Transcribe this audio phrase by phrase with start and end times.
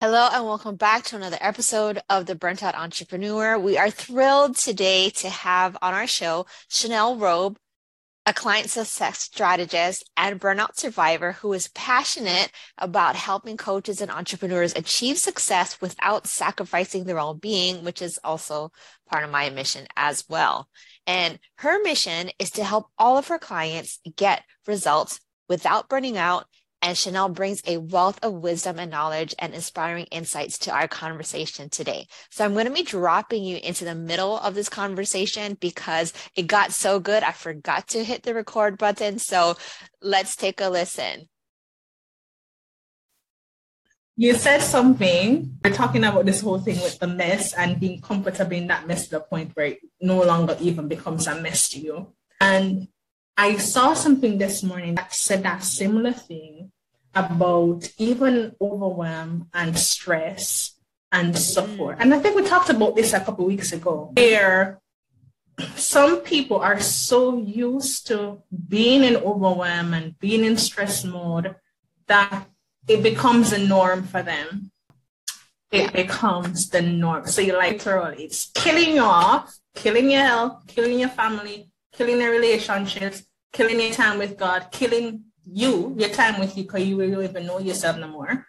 [0.00, 3.58] Hello and welcome back to another episode of the Burnt Out Entrepreneur.
[3.58, 7.58] We are thrilled today to have on our show Chanel Robe,
[8.24, 14.72] a client success strategist and burnout survivor who is passionate about helping coaches and entrepreneurs
[14.76, 18.70] achieve success without sacrificing their well-being, which is also
[19.10, 20.68] part of my mission as well.
[21.08, 25.18] And her mission is to help all of her clients get results
[25.48, 26.46] without burning out
[26.88, 31.68] and Chanel brings a wealth of wisdom and knowledge and inspiring insights to our conversation
[31.68, 32.06] today.
[32.30, 36.46] So I'm going to be dropping you into the middle of this conversation because it
[36.46, 37.22] got so good.
[37.22, 39.18] I forgot to hit the record button.
[39.18, 39.58] So
[40.00, 41.28] let's take a listen.
[44.16, 45.58] You said something.
[45.62, 49.04] We're talking about this whole thing with the mess and being comfortable in that mess
[49.08, 52.14] to the point where it no longer even becomes a mess to you.
[52.40, 52.88] And
[53.36, 56.72] I saw something this morning that said that similar thing
[57.14, 60.74] about even overwhelm and stress
[61.12, 61.38] and mm.
[61.38, 61.96] support.
[62.00, 64.80] And I think we talked about this a couple weeks ago, where
[65.74, 71.56] some people are so used to being in overwhelm and being in stress mode
[72.06, 72.46] that
[72.86, 74.70] it becomes a norm for them.
[75.70, 77.26] It becomes the norm.
[77.26, 82.20] So you're like literally it's killing you off, killing your health, killing your family, killing
[82.20, 86.98] your relationships, killing your time with God, killing you, your time with you, because you
[86.98, 88.46] really don't even know yourself no more.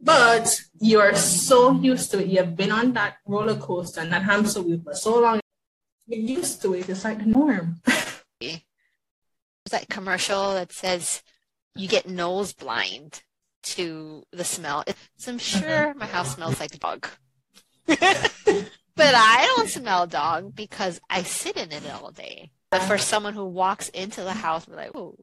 [0.00, 2.28] But you're so used to it.
[2.28, 5.40] You've been on that roller coaster and that hamster wheel for so long.
[6.06, 6.88] You're used to it.
[6.88, 7.80] It's like the norm.
[9.68, 11.22] There's that commercial that says
[11.74, 13.22] you get nose blind
[13.62, 14.84] to the smell.
[15.16, 15.94] So I'm sure uh-huh.
[15.96, 17.06] my house smells like dog.
[17.86, 18.00] but
[18.98, 22.50] I don't smell dog because I sit in it all day.
[22.70, 25.16] But for someone who walks into the house, we're like, oh,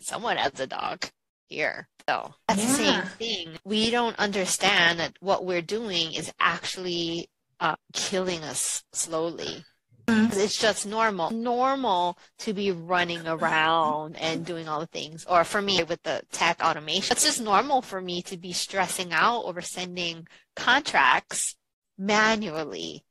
[0.00, 1.04] someone has a dog
[1.48, 1.88] here.
[2.08, 2.66] So that's yeah.
[2.66, 3.58] the same thing.
[3.64, 7.28] We don't understand that what we're doing is actually
[7.60, 9.64] uh, killing us slowly.
[10.06, 10.38] Mm-hmm.
[10.38, 11.30] It's just normal.
[11.30, 15.26] Normal to be running around and doing all the things.
[15.28, 19.12] Or for me with the tech automation, it's just normal for me to be stressing
[19.12, 21.56] out over sending contracts
[21.98, 23.04] manually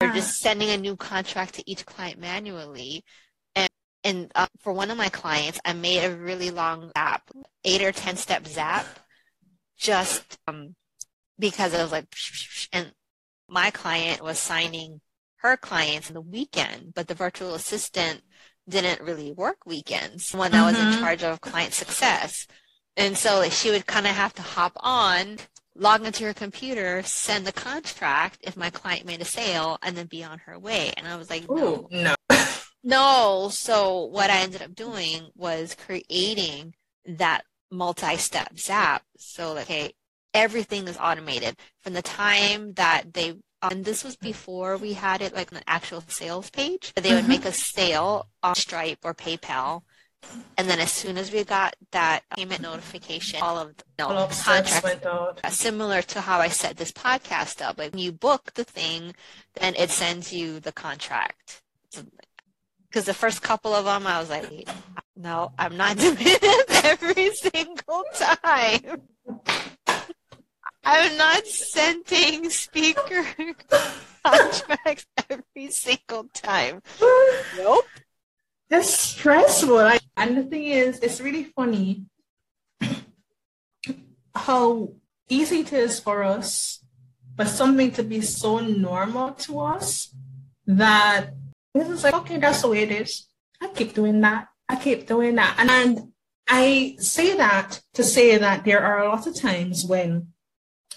[0.00, 3.04] or just sending a new contract to each client manually
[4.04, 7.30] and uh, for one of my clients, I made a really long app,
[7.64, 8.86] eight or 10 step zap,
[9.76, 10.74] just um,
[11.38, 12.06] because I was like,
[12.72, 12.92] and
[13.48, 15.00] my client was signing
[15.36, 18.22] her clients in the weekend, but the virtual assistant
[18.68, 21.00] didn't really work weekends when I was in mm-hmm.
[21.00, 22.46] charge of client success.
[22.96, 25.38] And so like, she would kind of have to hop on,
[25.74, 30.06] log into her computer, send the contract if my client made a sale, and then
[30.06, 30.92] be on her way.
[30.96, 31.50] And I was like.
[31.50, 32.14] Ooh, no.
[32.30, 32.44] No.
[32.84, 36.74] So what I ended up doing was creating
[37.06, 39.02] that multi-step zap.
[39.16, 39.92] So like, okay,
[40.34, 43.34] everything is automated from the time that they
[43.70, 46.92] and this was before we had it like an actual sales page.
[46.96, 47.28] They would mm-hmm.
[47.28, 49.82] make a sale on Stripe or PayPal.
[50.56, 54.28] And then as soon as we got that payment notification, all of the you know,
[54.30, 55.40] contracts went out.
[55.48, 57.78] Similar to how I set this podcast up.
[57.78, 59.14] Like when you book the thing,
[59.54, 61.61] then it sends you the contract
[62.92, 64.68] because the first couple of them, I was like,
[65.16, 69.00] no, I'm not doing it every single time.
[70.84, 73.24] I'm not sending speaker
[74.24, 76.82] contracts every single time.
[77.56, 77.86] Nope.
[78.68, 79.92] That's stressful.
[80.18, 82.04] and the thing is, it's really funny
[84.34, 84.92] how
[85.30, 86.84] easy it is for us,
[87.36, 90.14] but something to be so normal to us
[90.66, 91.32] that
[91.74, 93.26] this is like, okay, that's the way it is.
[93.60, 94.48] I keep doing that.
[94.68, 95.56] I keep doing that.
[95.58, 96.12] And, and
[96.48, 100.28] I say that to say that there are a lot of times when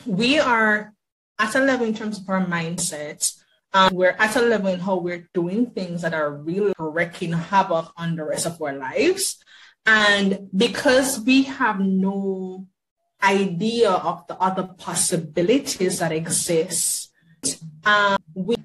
[0.06, 0.94] we are
[1.40, 3.34] at a level in terms of our mindset.
[3.74, 7.92] um, we're at a level in how we're doing things that are really wreaking havoc
[7.98, 9.44] on the rest of our lives.
[9.86, 12.68] And because we have no
[13.22, 17.12] idea of the other possibilities that exist,
[17.84, 18.56] um, we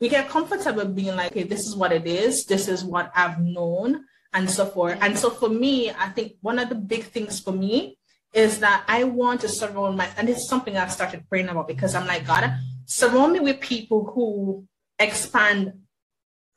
[0.00, 2.46] we get comfortable being like, okay, this is what it is.
[2.46, 4.98] This is what I've known and so forth.
[5.00, 7.98] And so for me, I think one of the big things for me
[8.32, 11.94] is that I want to surround my, and is something I've started praying about because
[11.94, 12.52] I'm like, God,
[12.84, 14.66] surround me with people who
[14.98, 15.72] expand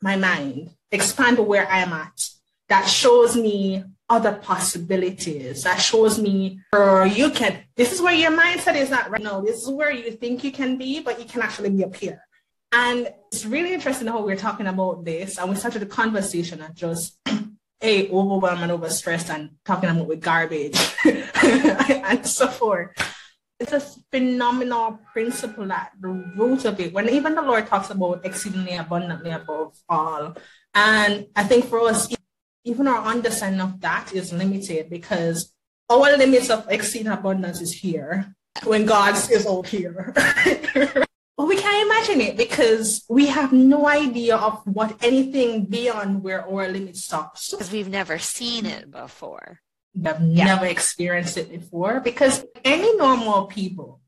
[0.00, 2.28] my mind, expand where I'm at,
[2.68, 8.30] that shows me other possibilities, that shows me, or you can, this is where your
[8.30, 9.40] mindset is not right now.
[9.40, 12.22] This is where you think you can be, but you can actually be up here.
[12.72, 15.38] And it's really interesting how we're talking about this.
[15.38, 17.18] And we started the conversation and just
[17.82, 22.90] a overwhelmed and overstressed and talking about with garbage and so forth.
[23.60, 23.80] it's a
[24.10, 26.92] phenomenal principle at the root of it.
[26.92, 30.36] When even the Lord talks about exceedingly abundantly above all.
[30.74, 32.08] And I think for us,
[32.64, 35.52] even our understanding of that is limited because
[35.90, 38.34] our limits of exceeding abundance is here
[38.64, 40.14] when God's is oh, all here.
[41.42, 46.48] but we can't imagine it because we have no idea of what anything beyond where
[46.48, 47.50] our limit stops.
[47.50, 49.58] Because we've never seen it before.
[49.92, 50.44] We've yeah.
[50.44, 54.00] never experienced it before because any normal people,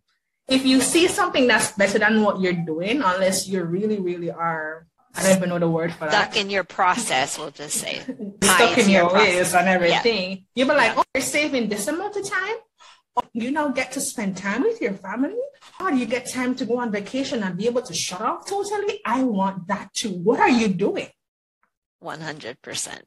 [0.46, 4.86] if you see something that's better than what you're doing, unless you really, really are
[5.16, 6.32] I don't even know the word for that.
[6.32, 8.00] Stuck in your process, we'll just say.
[8.42, 10.30] Stuck in your, your ways and everything.
[10.30, 10.36] Yeah.
[10.54, 11.00] You'll be like, yeah.
[11.00, 12.56] oh, you're saving this amount of time?
[13.32, 15.36] You now get to spend time with your family?
[15.60, 18.46] How do you get time to go on vacation and be able to shut off
[18.46, 19.00] totally?
[19.04, 20.10] I want that too.
[20.10, 21.08] What are you doing?
[22.02, 23.00] 100%.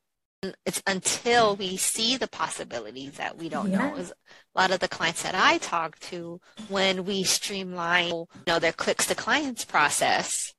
[0.65, 3.89] It's until we see the possibilities that we don't yeah.
[3.89, 3.95] know.
[3.95, 6.39] a lot of the clients that I talk to,
[6.69, 10.53] when we streamline, you know, their clicks to clients process,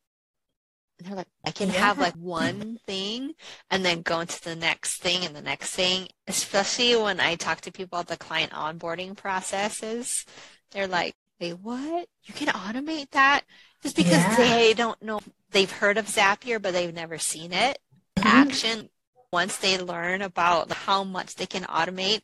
[0.98, 1.74] they're like, I can yeah.
[1.74, 3.34] have like one thing
[3.70, 7.60] and then go into the next thing and the next thing, especially when I talk
[7.62, 10.24] to people about the client onboarding processes.
[10.72, 12.08] They're like, wait, what?
[12.24, 13.42] You can automate that?
[13.82, 14.36] Just because yeah.
[14.36, 15.20] they don't know.
[15.50, 17.78] They've heard of Zapier, but they've never seen it.
[18.18, 18.26] Mm-hmm.
[18.26, 18.88] Action,
[19.32, 22.22] once they learn about how much they can automate,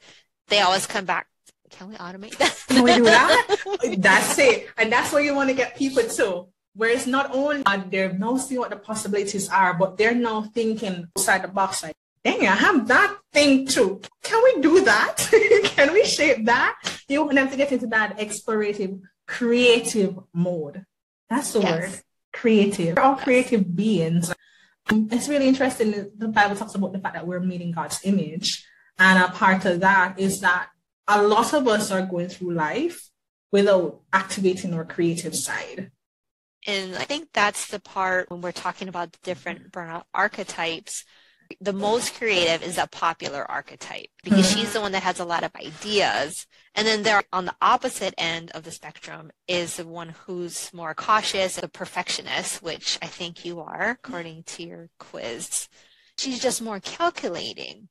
[0.49, 1.27] they always come back
[1.71, 2.57] can we automate that?
[2.69, 3.57] Can we do that?
[3.99, 4.69] that's it.
[4.79, 6.47] And that's where you want to get people to.
[6.77, 11.07] Whereas not only are they now seeing what the possibilities are, but they're now thinking
[11.17, 11.95] outside the box like,
[12.25, 14.01] dang, I have that thing too.
[14.23, 15.17] Can we do that?
[15.65, 16.77] Can we shape that?
[17.09, 20.85] You want them to get into that explorative, creative mode.
[21.31, 21.81] That's the yes.
[21.81, 22.01] word.
[22.33, 22.97] Creative.
[22.97, 24.33] We're all creative beings.
[24.91, 26.11] Um, it's really interesting.
[26.17, 28.67] The Bible talks about the fact that we're made in God's image.
[28.99, 30.69] And a part of that is that
[31.07, 33.11] a lot of us are going through life
[33.53, 35.91] without activating our creative side.
[36.67, 41.05] And I think that's the part when we're talking about the different burnout archetypes.
[41.61, 44.61] The most creative is a popular archetype because mm-hmm.
[44.61, 46.47] she's the one that has a lot of ideas.
[46.75, 50.95] And then there on the opposite end of the spectrum is the one who's more
[50.95, 55.69] cautious, a perfectionist, which I think you are according to your quiz.
[56.17, 57.89] She's just more calculating.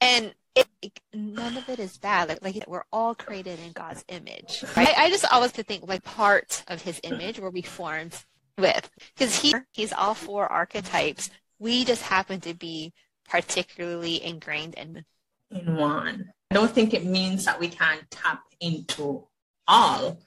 [0.00, 2.28] And it, it, none of it is bad.
[2.28, 4.64] Like, like we're all created in God's image.
[4.76, 4.88] Right?
[4.96, 8.24] I, I just always could think like part of His image were we formed
[8.58, 11.30] with, because he he's all four archetypes.
[11.58, 12.92] We just happen to be
[13.28, 15.04] particularly ingrained in
[15.50, 16.32] in one.
[16.50, 19.26] I don't think it means that we can't tap into
[19.68, 20.18] all.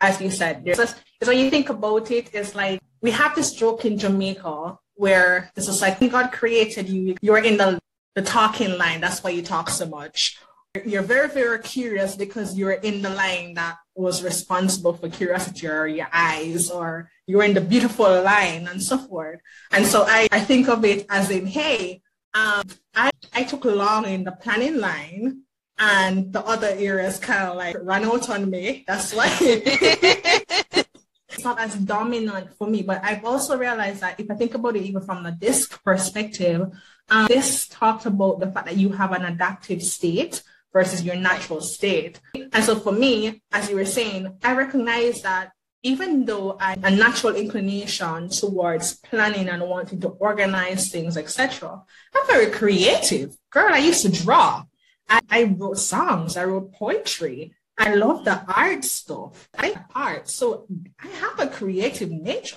[0.00, 0.94] As you said, there's
[1.24, 5.68] when you think about it, it's like we have this joke in Jamaica where this
[5.68, 7.80] is like God created you, you're in the
[8.14, 9.00] the talking line.
[9.00, 10.38] That's why you talk so much.
[10.84, 15.86] You're very, very curious because you're in the line that was responsible for curiosity or
[15.86, 19.40] your eyes or you're in the beautiful line and so forth.
[19.70, 22.02] And so I, I think of it as in, hey,
[22.34, 22.64] um,
[22.94, 25.42] I, I took long in the planning line
[25.78, 28.84] and the other areas kind of like ran out on me.
[28.86, 32.82] That's why it's not as dominant for me.
[32.82, 36.66] But I've also realized that if I think about it even from the disc perspective,
[37.08, 40.42] um, this talks about the fact that you have an adaptive state
[40.72, 42.20] versus your natural state.
[42.34, 45.52] And so for me, as you were saying, I recognize that
[45.84, 51.82] even though I have a natural inclination towards planning and wanting to organize things, etc.,
[52.14, 53.36] I'm very creative.
[53.50, 54.64] Girl, I used to draw.
[55.08, 56.38] I, I wrote songs.
[56.38, 57.54] I wrote poetry.
[57.76, 59.48] I love the art stuff.
[59.56, 60.28] I art.
[60.30, 60.66] So
[60.98, 62.56] I have a creative nature.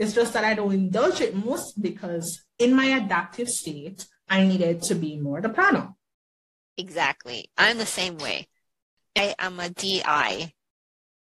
[0.00, 4.80] It's just that I don't indulge it most because in my adaptive state, I needed
[4.84, 5.94] to be more the plano.
[6.78, 7.50] Exactly.
[7.58, 8.48] I'm the same way.
[9.14, 10.54] I am a DI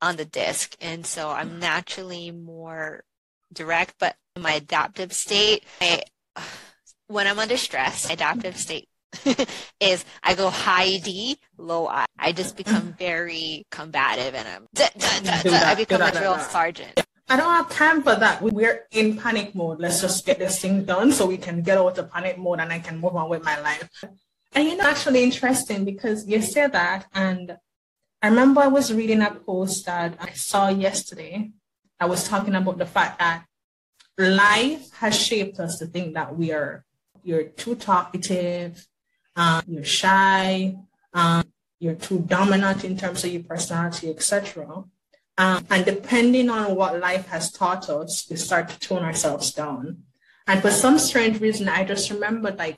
[0.04, 3.04] on the disc, and so I'm naturally more
[3.52, 6.04] direct, but in my adaptive state, I,
[7.08, 8.88] when I'm under stress, adaptive state
[9.80, 12.06] is I go high D, low I.
[12.20, 17.04] I just become very combative and I'm I become a drill sergeant.
[17.30, 18.42] I don't have time for that.
[18.42, 19.80] We're in panic mode.
[19.80, 22.74] Let's just get this thing done so we can get out of panic mode and
[22.74, 23.88] I can move on with my life.
[24.54, 27.06] And you know, actually interesting because you said that.
[27.14, 27.56] And
[28.22, 31.52] I remember I was reading a post that I saw yesterday.
[32.00, 33.46] I was talking about the fact that
[34.18, 36.84] life has shaped us to think that we are,
[37.24, 38.88] you're too talkative,
[39.36, 40.76] um, you're shy,
[41.14, 41.44] um,
[41.80, 44.84] you're too dominant in terms of your personality, etc.
[45.40, 50.04] Um, and depending on what life has taught us, we start to tone ourselves down.
[50.46, 52.78] And for some strange reason, I just remember like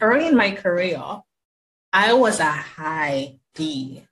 [0.00, 1.02] early in my career,
[1.92, 4.04] I was a high D.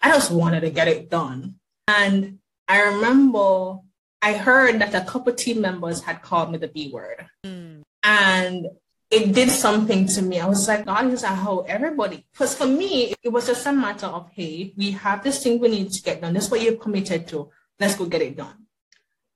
[0.00, 1.56] I just wanted to get it done.
[1.88, 2.38] And
[2.68, 3.80] I remember
[4.22, 7.26] I heard that a couple team members had called me the B word.
[7.44, 7.82] Mm.
[8.04, 8.68] And
[9.10, 10.38] it did something to me.
[10.38, 14.06] I was like, God is how everybody, because for me, it was just a matter
[14.06, 16.32] of, hey, we have this thing we need to get done.
[16.32, 17.50] This is what you've committed to.
[17.78, 18.66] Let's go get it done.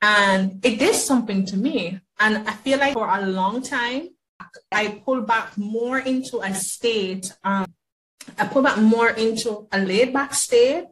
[0.00, 2.00] And it did something to me.
[2.21, 4.11] And I feel like for a long time,
[4.71, 7.66] I pulled back more into a state, um,
[8.38, 10.87] I pulled back more into a laid back state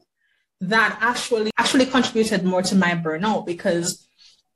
[0.60, 4.08] that actually actually contributed more to my burnout because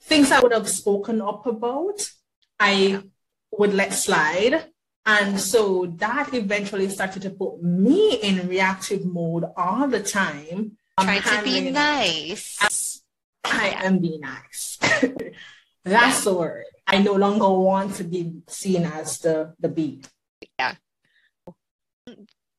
[0.03, 2.11] things I would have spoken up about,
[2.59, 3.03] I
[3.53, 4.67] would let slide.
[5.05, 10.77] And so that eventually started to put me in reactive mode all the time.
[10.99, 13.03] Trying to be nice.
[13.45, 14.79] I am being nice.
[15.85, 16.65] That's the word.
[16.87, 20.03] I no longer want to be seen as the the B.
[20.59, 20.75] Yeah.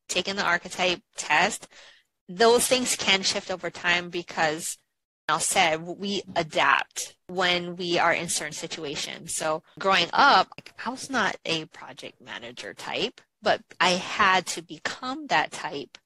[0.08, 1.68] Taking the archetype test,
[2.30, 4.78] those things can shift over time because
[5.30, 9.34] I said we adapt when we are in certain situations.
[9.34, 10.48] So growing up,
[10.86, 15.98] I was not a project manager type, but I had to become that type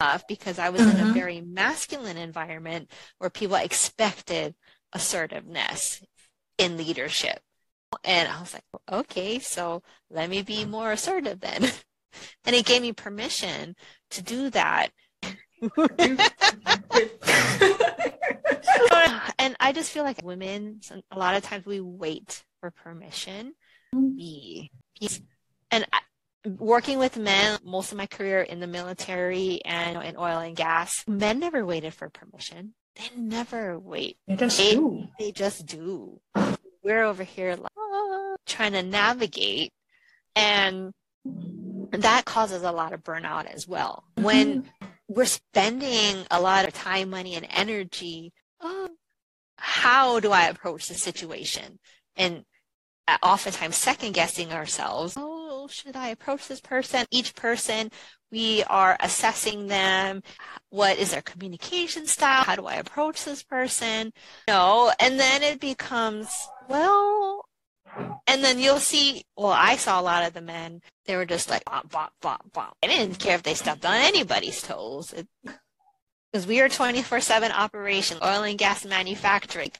[0.00, 0.90] uh, because I was mm-hmm.
[0.90, 1.12] in a mm-hmm.
[1.12, 4.54] very masculine environment where people expected
[4.94, 6.02] assertiveness
[6.56, 7.40] in leadership.
[8.04, 11.64] And I was like, okay, so let me be more assertive then.
[12.46, 13.76] and it gave me permission
[14.12, 14.88] to do that.
[19.38, 23.54] and I just feel like women, a lot of times we wait for permission.
[23.92, 24.70] Be
[25.70, 26.00] and I,
[26.58, 31.04] working with men most of my career in the military and in oil and gas,
[31.08, 32.74] men never waited for permission.
[32.96, 34.18] They never wait.
[34.28, 35.08] They just they, do.
[35.18, 36.20] They just do.
[36.84, 39.72] We're over here like, ah, trying to navigate,
[40.36, 40.92] and
[41.24, 44.04] that causes a lot of burnout as well.
[44.16, 44.86] When mm-hmm.
[45.08, 48.32] we're spending a lot of time, money, and energy,
[49.82, 51.80] how do I approach the situation?
[52.14, 52.44] And
[53.08, 55.14] uh, oftentimes second guessing ourselves.
[55.18, 57.04] Oh, should I approach this person?
[57.10, 57.90] Each person,
[58.30, 60.22] we are assessing them.
[60.70, 62.44] What is their communication style?
[62.44, 64.12] How do I approach this person?
[64.46, 64.92] No.
[65.00, 66.32] And then it becomes,
[66.68, 67.44] well,
[68.28, 71.50] and then you'll see, well, I saw a lot of the men, they were just
[71.50, 72.76] like, bop, bop, bop, bop.
[72.84, 75.12] I didn't care if they stepped on anybody's toes.
[75.12, 75.26] It,
[76.32, 79.70] because we are 24-7 operation, oil and gas manufacturing.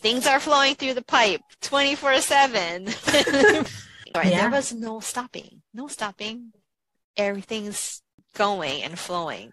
[0.00, 3.64] Things are flowing through the pipe 24-7.
[4.14, 4.42] right, yeah.
[4.42, 6.52] There was no stopping, no stopping.
[7.16, 8.02] Everything's
[8.34, 9.52] going and flowing.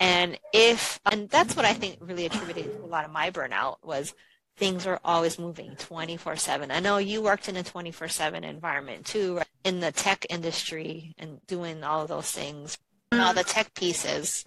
[0.00, 3.76] And if, and that's what I think really attributed to a lot of my burnout
[3.84, 4.14] was
[4.56, 6.70] things were always moving 24-7.
[6.70, 9.46] I know you worked in a 24-7 environment too, right?
[9.64, 12.78] in the tech industry and doing all of those things,
[13.12, 14.44] all the tech pieces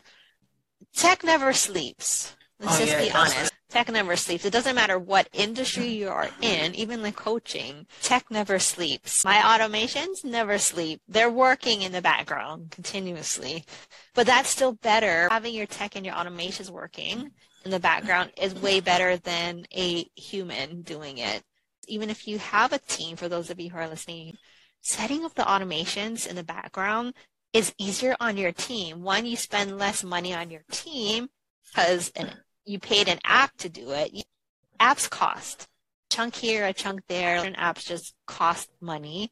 [0.93, 2.35] tech never sleeps.
[2.59, 3.53] Let's oh, just yeah, be honest.
[3.69, 4.45] Tech never sleeps.
[4.45, 9.25] It doesn't matter what industry you are in, even the coaching, tech never sleeps.
[9.25, 11.01] My automations never sleep.
[11.07, 13.65] They're working in the background continuously.
[14.13, 15.27] But that's still better.
[15.29, 17.31] Having your tech and your automations working
[17.65, 21.41] in the background is way better than a human doing it.
[21.88, 24.38] Even if you have a team, for those of you who are listening,
[24.81, 27.13] setting up the automations in the background
[27.53, 29.03] is easier on your team.
[29.03, 31.29] One, you spend less money on your team
[31.69, 32.12] because
[32.65, 34.25] you paid an app to do it.
[34.79, 35.63] Apps cost.
[35.63, 39.31] A chunk here, a chunk there, and apps just cost money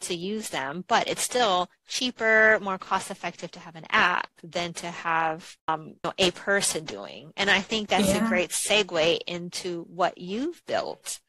[0.00, 4.72] to use them, but it's still cheaper, more cost effective to have an app than
[4.72, 7.32] to have um, you know, a person doing.
[7.36, 8.24] And I think that's yeah.
[8.24, 11.20] a great segue into what you've built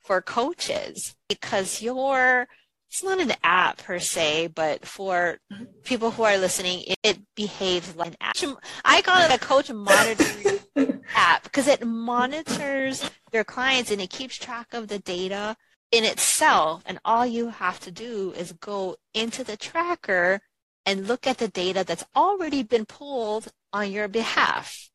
[0.00, 2.46] for coaches because you're
[2.92, 5.38] it's not an app per se, but for
[5.82, 8.36] people who are listening, it, it behaves like an app.
[8.84, 10.60] I call it a coach monitoring
[11.16, 15.56] app because it monitors your clients and it keeps track of the data
[15.90, 16.82] in itself.
[16.84, 20.42] And all you have to do is go into the tracker
[20.84, 24.90] and look at the data that's already been pulled on your behalf.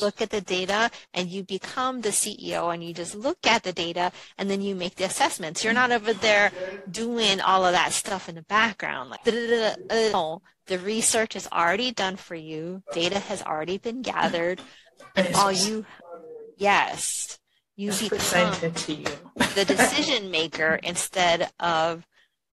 [0.00, 3.72] Look at the data and you become the CEO and you just look at the
[3.72, 5.64] data and then you make the assessments.
[5.64, 6.52] You're not over there
[6.90, 9.10] doing all of that stuff in the background.
[9.10, 12.82] Like, no, the research is already done for you.
[12.92, 14.60] Data has already been gathered.
[15.16, 15.84] And all you,
[16.56, 17.38] yes,
[17.76, 18.54] you become
[18.86, 19.04] you.
[19.54, 22.06] the decision maker instead of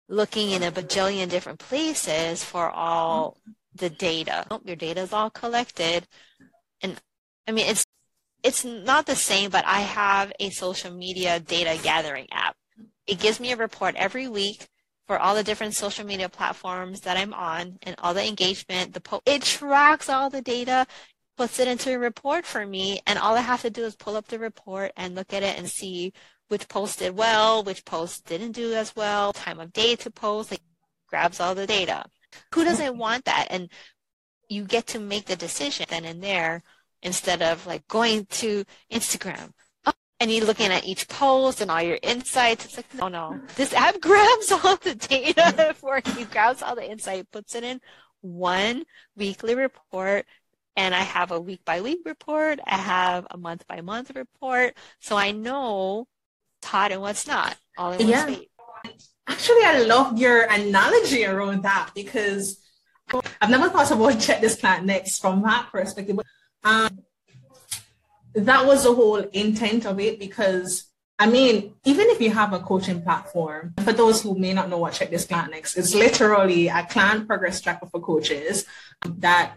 [0.08, 3.38] looking in a bajillion different places for all
[3.76, 4.46] the data.
[4.64, 6.08] Your data is all collected.
[6.82, 7.00] And
[7.48, 7.86] I mean, it's,
[8.44, 12.56] it's not the same, but I have a social media data gathering app.
[13.08, 14.68] It gives me a report every week
[15.08, 19.02] for all the different social media platforms that I'm on and all the engagement, the
[19.02, 20.88] po- it tracks all the data
[21.38, 24.16] puts it into a report for me and all I have to do is pull
[24.16, 26.14] up the report and look at it and see
[26.48, 30.52] which post did well, which post didn't do as well, time of day to post,
[30.52, 30.62] like
[31.08, 32.06] grabs all the data.
[32.54, 33.48] Who doesn't want that?
[33.50, 33.70] And
[34.50, 36.62] you get to make the decision then and there
[37.02, 39.52] instead of like going to Instagram
[39.86, 42.66] oh, and you're looking at each post and all your insights.
[42.66, 43.40] It's like, no, no.
[43.56, 47.80] This app grabs all the data for you, grabs all the insight, puts it in
[48.22, 48.84] one
[49.16, 50.26] weekly report.
[50.78, 52.60] And I have a week by week report.
[52.66, 54.76] I have a month by month report.
[55.00, 56.08] So I know
[56.76, 58.26] hot and what's not all in yeah.
[58.26, 58.42] one
[59.28, 62.60] Actually, I love your analogy around that because
[63.42, 66.20] I've never thought about Check This Client Next from that perspective.
[66.64, 67.00] Um,
[68.36, 70.86] that was the whole intent of it because
[71.18, 74.78] I mean, even if you have a coaching platform, for those who may not know
[74.78, 78.66] what Check This Client Next, it's literally a client progress tracker for coaches
[79.06, 79.56] that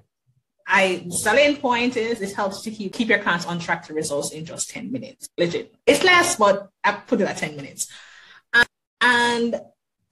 [0.69, 4.33] I selling point is it helps to keep keep your clients on track to results
[4.33, 5.29] in just 10 minutes.
[5.39, 5.75] Legit.
[5.87, 7.89] It's less, but I put it at 10 minutes.
[9.01, 9.61] And,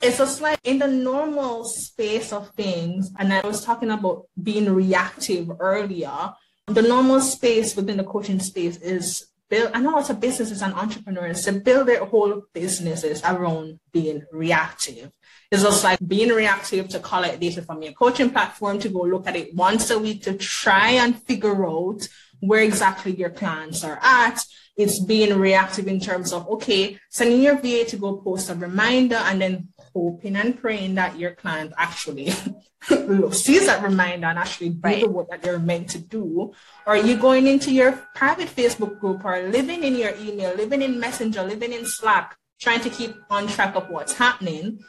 [0.00, 4.72] it's just like in the normal space of things, and I was talking about being
[4.72, 6.34] reactive earlier.
[6.66, 10.74] The normal space within the coaching space is build I know lots of businesses and
[10.74, 15.12] entrepreneurs to build their whole businesses around being reactive.
[15.50, 19.26] It's just like being reactive to collect data from your coaching platform to go look
[19.26, 22.08] at it once a week to try and figure out
[22.40, 24.44] where exactly your clients are at.
[24.76, 29.16] It's being reactive in terms of, okay, sending your VA to go post a reminder
[29.16, 32.30] and then hoping and praying that your client actually
[33.32, 35.02] sees that reminder and actually do right.
[35.02, 36.52] the work that they're meant to do.
[36.86, 40.82] Or are you going into your private Facebook group or living in your email, living
[40.82, 44.80] in Messenger, living in Slack, trying to keep on track of what's happening?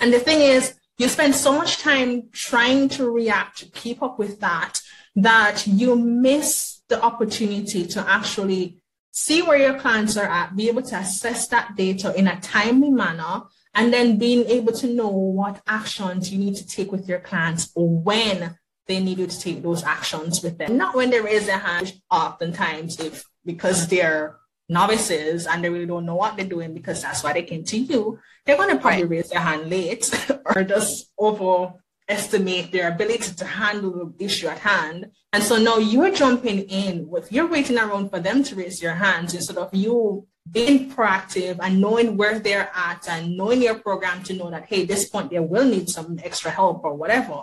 [0.00, 4.18] And the thing is, you spend so much time trying to react, to keep up
[4.18, 4.80] with that,
[5.16, 10.82] that you miss the opportunity to actually see where your clients are at, be able
[10.82, 13.42] to assess that data in a timely manner,
[13.74, 17.70] and then being able to know what actions you need to take with your clients
[17.74, 20.76] or when they need you to take those actions with them.
[20.76, 24.39] Not when they raise their hand, oftentimes if because they're
[24.70, 27.76] novices and they really don't know what they're doing because that's why they came to
[27.76, 29.10] you, they're going to probably right.
[29.10, 30.08] raise their hand late
[30.54, 35.10] or just overestimate their ability to handle the issue at hand.
[35.32, 38.94] And so now you're jumping in with, you're waiting around for them to raise your
[38.94, 44.22] hands instead of you being proactive and knowing where they're at and knowing your program
[44.22, 47.42] to know that, hey, this point they will need some extra help or whatever.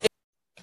[0.00, 0.10] It,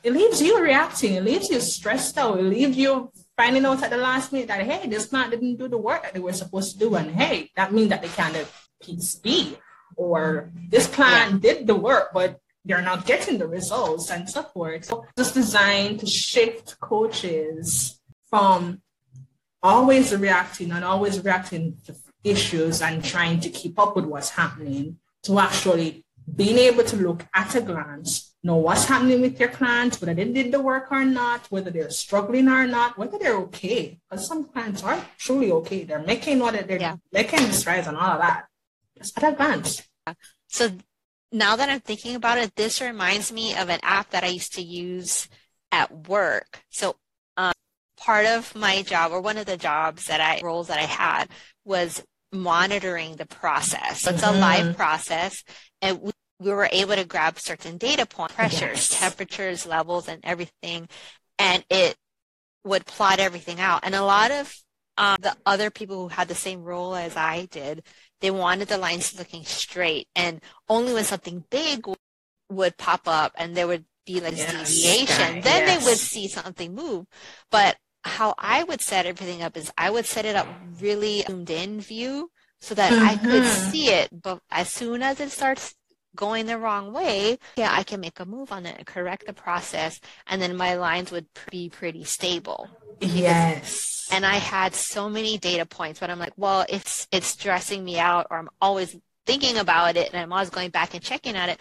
[0.04, 1.16] it leaves you reacting.
[1.16, 2.40] It leaves you stressed out.
[2.40, 5.68] It leaves you finding out at the last minute that hey, this client didn't do
[5.68, 8.36] the work that they were supposed to do, and hey, that means that they can't
[8.36, 9.58] have piece B,
[9.96, 11.54] or this client yeah.
[11.54, 14.86] did the work, but they're not getting the results and so forth.
[14.86, 18.82] So it's designed to shift coaches from
[19.62, 24.98] always reacting and always reacting to issues and trying to keep up with what's happening
[25.24, 30.02] to actually being able to look at a glance know what's happening with your clients,
[30.02, 34.00] whether they did the work or not, whether they're struggling or not, whether they're okay.
[34.10, 35.84] Because some clients are truly okay.
[35.86, 36.98] They're making what they're yeah.
[37.12, 38.46] making strides and all of that.
[38.98, 39.82] Just at advance.
[40.48, 40.72] So
[41.32, 44.54] now that I'm thinking about it, this reminds me of an app that I used
[44.56, 45.30] to use
[45.72, 46.62] at work.
[46.70, 46.98] So
[47.38, 47.54] um,
[47.98, 51.30] part of my job or one of the jobs that I roles that I had
[51.64, 52.04] was
[52.34, 54.02] monitoring the process.
[54.02, 54.36] So it's mm-hmm.
[54.36, 55.44] a live process
[55.82, 59.00] and we we were able to grab certain data points, pressures, yes.
[59.00, 60.88] temperatures, levels, and everything,
[61.40, 61.96] and it
[62.64, 63.82] would plot everything out.
[63.84, 64.56] And a lot of
[64.98, 67.84] um, the other people who had the same role as I did,
[68.22, 71.86] they wanted the lines looking straight, and only when something big
[72.50, 75.80] would pop up and there would be like yes, deviation, then yes.
[75.80, 77.06] they would see something move.
[77.52, 80.48] But how I would set everything up is I would set it up
[80.80, 83.08] really zoomed in view so that mm-hmm.
[83.08, 83.72] I could mm-hmm.
[83.72, 84.10] see it.
[84.12, 85.74] But as soon as it starts
[86.16, 89.34] going the wrong way, yeah, I can make a move on it and correct the
[89.34, 92.70] process, and then my lines would be pretty stable.
[93.00, 94.10] Yes.
[94.12, 98.00] And I had so many data points, but I'm like, well, it's it's stressing me
[98.00, 98.96] out, or I'm always
[99.26, 101.60] thinking about it, and I'm always going back and checking at it.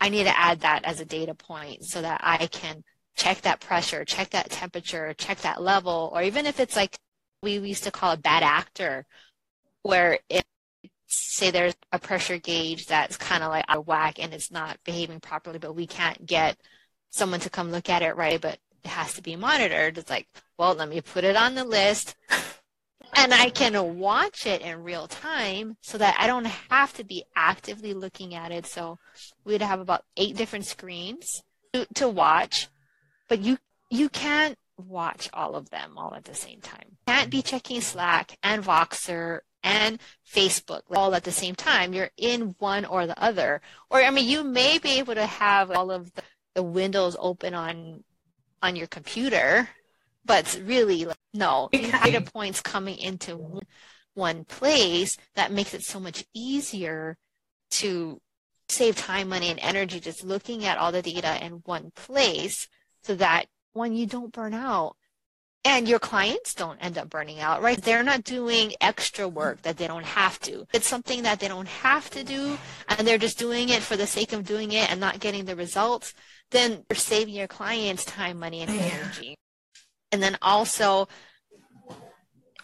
[0.00, 2.82] I need to add that as a data point so that I can
[3.16, 6.98] check that pressure, check that temperature, check that level, or even if it's like
[7.42, 9.06] we used to call a bad actor,
[9.82, 10.44] where it
[11.06, 14.78] say there's a pressure gauge that's kind of like out of whack and it's not
[14.84, 16.56] behaving properly, but we can't get
[17.10, 19.98] someone to come look at it right, but it has to be monitored.
[19.98, 22.16] It's like, well, let me put it on the list
[23.16, 27.24] and I can watch it in real time so that I don't have to be
[27.36, 28.66] actively looking at it.
[28.66, 28.98] So
[29.44, 32.68] we'd have about eight different screens to, to watch,
[33.28, 33.58] but you
[33.90, 36.96] you can't watch all of them all at the same time.
[37.06, 39.98] Can't be checking Slack and Voxer and
[40.30, 41.92] Facebook all at the same time.
[41.92, 43.60] You're in one or the other.
[43.90, 46.22] Or I mean, you may be able to have all of the,
[46.54, 48.04] the windows open on
[48.62, 49.68] on your computer,
[50.24, 51.68] but really like, no.
[51.72, 53.60] Data points coming into
[54.14, 57.16] one place that makes it so much easier
[57.70, 58.20] to
[58.68, 62.68] save time, money, and energy just looking at all the data in one place
[63.02, 64.96] so that when you don't burn out
[65.64, 67.80] and your clients don't end up burning out, right?
[67.80, 70.66] They're not doing extra work that they don't have to.
[70.74, 74.06] It's something that they don't have to do and they're just doing it for the
[74.06, 76.12] sake of doing it and not getting the results.
[76.50, 79.36] Then you're saving your clients time, money, and energy.
[80.12, 81.08] And then also,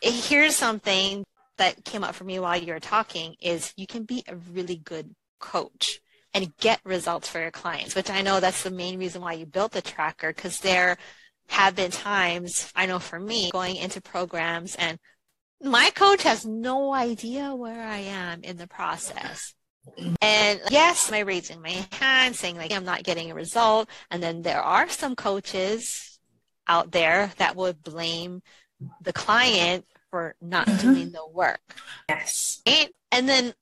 [0.03, 1.25] here's something
[1.57, 4.77] that came up for me while you were talking is you can be a really
[4.77, 6.01] good coach
[6.33, 9.47] and get results for your clients, which I know that's the main reason why you
[9.47, 10.97] built the tracker because there
[11.51, 14.99] have been times, I know for me, going into programs and
[15.63, 19.55] my coach has no idea where I am in the process.
[20.23, 23.89] And yes, I raising my hand saying like I'm not getting a result?
[24.11, 26.19] And then there are some coaches
[26.67, 28.43] out there that would blame
[29.03, 30.93] the client for not mm-hmm.
[30.93, 31.61] doing the work.
[32.09, 32.63] Yes.
[32.65, 33.53] And, and then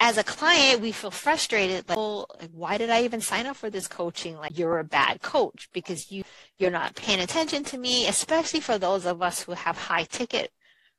[0.00, 1.88] as a client, we feel frustrated.
[1.88, 4.36] Like, well, why did I even sign up for this coaching?
[4.36, 6.22] Like, you're a bad coach because you
[6.58, 8.06] you're not paying attention to me.
[8.06, 10.52] Especially for those of us who have high ticket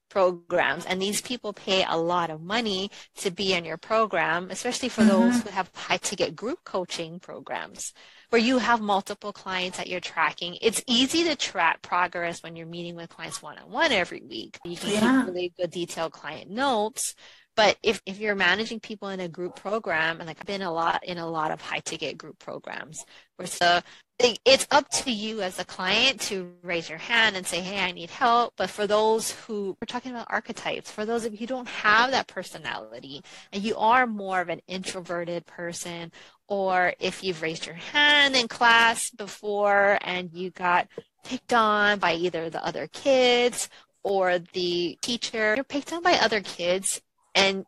[0.09, 4.49] programs, and these people pay a lot of money to be in your program.
[4.51, 5.11] Especially for mm-hmm.
[5.11, 7.93] those who have high ticket group coaching programs,
[8.31, 10.57] where you have multiple clients that you're tracking.
[10.61, 14.59] It's easy to track progress when you're meeting with clients one on one every week.
[14.65, 14.99] You can yeah.
[14.99, 17.15] keep really good detailed client notes
[17.59, 20.71] but if, if you're managing people in a group program, and like I've been a
[20.71, 23.81] lot in a lot of high ticket group programs, where so
[24.17, 27.91] it's up to you as a client to raise your hand and say, hey, I
[27.91, 28.53] need help.
[28.55, 32.11] But for those who we're talking about archetypes, for those of you who don't have
[32.11, 36.13] that personality and you are more of an introverted person,
[36.47, 40.87] or if you've raised your hand in class before and you got
[41.25, 43.67] picked on by either the other kids
[44.01, 47.01] or the teacher, you're picked on by other kids
[47.35, 47.65] and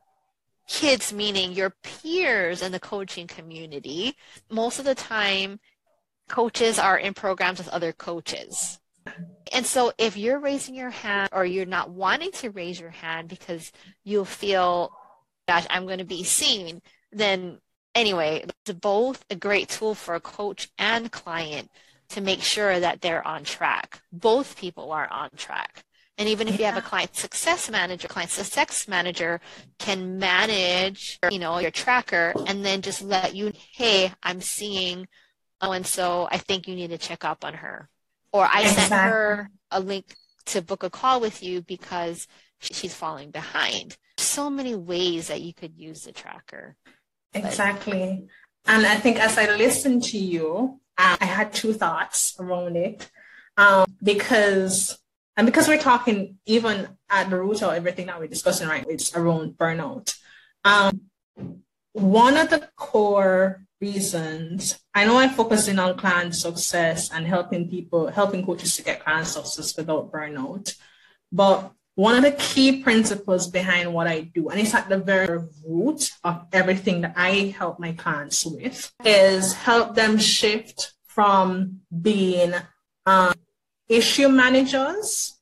[0.68, 4.16] kids meaning your peers in the coaching community
[4.50, 5.60] most of the time
[6.30, 8.80] coaches are in programs with other coaches.
[9.52, 13.28] And so if you're raising your hand or you're not wanting to raise your hand
[13.28, 13.72] because
[14.06, 14.92] you feel
[15.48, 17.60] gosh i'm going to be seen then
[17.96, 21.70] anyway it's both a great tool for a coach and client
[22.12, 24.02] to make sure that they're on track.
[24.12, 25.84] Both people are on track
[26.18, 26.60] and even if yeah.
[26.60, 29.42] you have a client success manager, client success manager
[29.80, 35.08] can manage, you know, your tracker and then just let you, hey, I'm seeing
[35.62, 37.90] oh, and so I think you need to check up on her.
[38.34, 38.84] Or I exactly.
[38.84, 40.16] sent her a link
[40.48, 42.28] to book a call with you because
[42.60, 43.98] she's falling behind.
[44.18, 46.76] So many ways that you could use the tracker.
[47.34, 48.28] Exactly.
[48.66, 52.76] But, and I think as I listened to you, uh, I had two thoughts around
[52.76, 53.10] it.
[53.58, 54.98] Um, because
[55.38, 59.16] and because we're talking even at the root of everything that we're discussing right, it's
[59.16, 60.16] around burnout.
[60.64, 61.02] Um,
[61.94, 68.08] one of the core reasons, I know I'm focusing on client success and helping people,
[68.08, 70.76] helping coaches to get client success without burnout.
[71.32, 75.44] But one of the key principles behind what I do, and it's at the very
[75.66, 82.54] root of everything that I help my clients with, is help them shift from being
[83.06, 83.34] um,
[83.92, 85.38] issue managers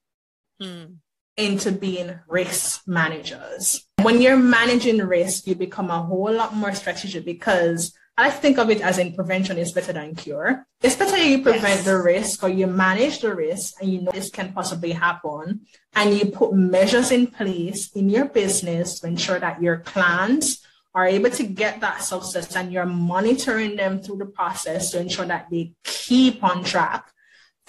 [0.62, 0.96] mm.
[1.38, 3.86] into being risk managers.
[4.02, 8.70] When you're managing risk, you become a whole lot more strategic because I think of
[8.70, 10.66] it as in prevention is better than cure.
[10.82, 11.86] It's better you prevent yes.
[11.86, 15.62] the risk or you manage the risk and you know this can possibly happen
[15.96, 21.06] and you put measures in place in your business to ensure that your clients are
[21.06, 25.48] able to get that success and you're monitoring them through the process to ensure that
[25.52, 27.14] they keep on track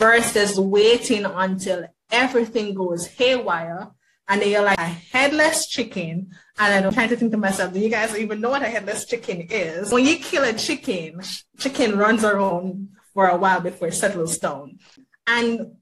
[0.00, 3.88] versus waiting until everything goes haywire
[4.26, 6.30] and they're like a headless chicken.
[6.58, 9.04] And I'm trying to think to myself, do you guys even know what a headless
[9.04, 9.92] chicken is?
[9.92, 11.20] When you kill a chicken,
[11.58, 14.78] chicken runs around for a while before it settles down.
[15.26, 15.76] And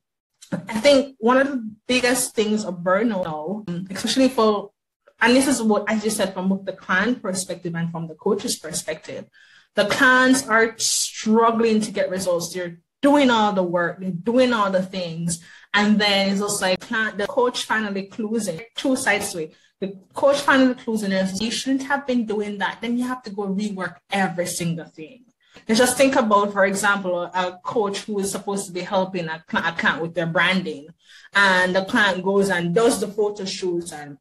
[0.52, 4.72] I think one of the biggest things of burnout, especially for,
[5.20, 8.14] and this is what I just said from both the client perspective and from the
[8.14, 9.26] coach's perspective,
[9.74, 12.52] the clients are struggling to get results.
[12.52, 15.42] They're doing all the work, doing all the things.
[15.74, 16.80] And then it's just like
[17.16, 18.61] the coach finally clues in.
[18.74, 19.54] Two sides to it.
[19.80, 22.78] The coach finally clues in is you shouldn't have been doing that.
[22.80, 25.24] Then you have to go rework every single thing.
[25.68, 30.02] just think about, for example, a coach who is supposed to be helping a, client
[30.02, 30.88] with their branding,
[31.34, 34.18] and the client goes and does the photo shoots and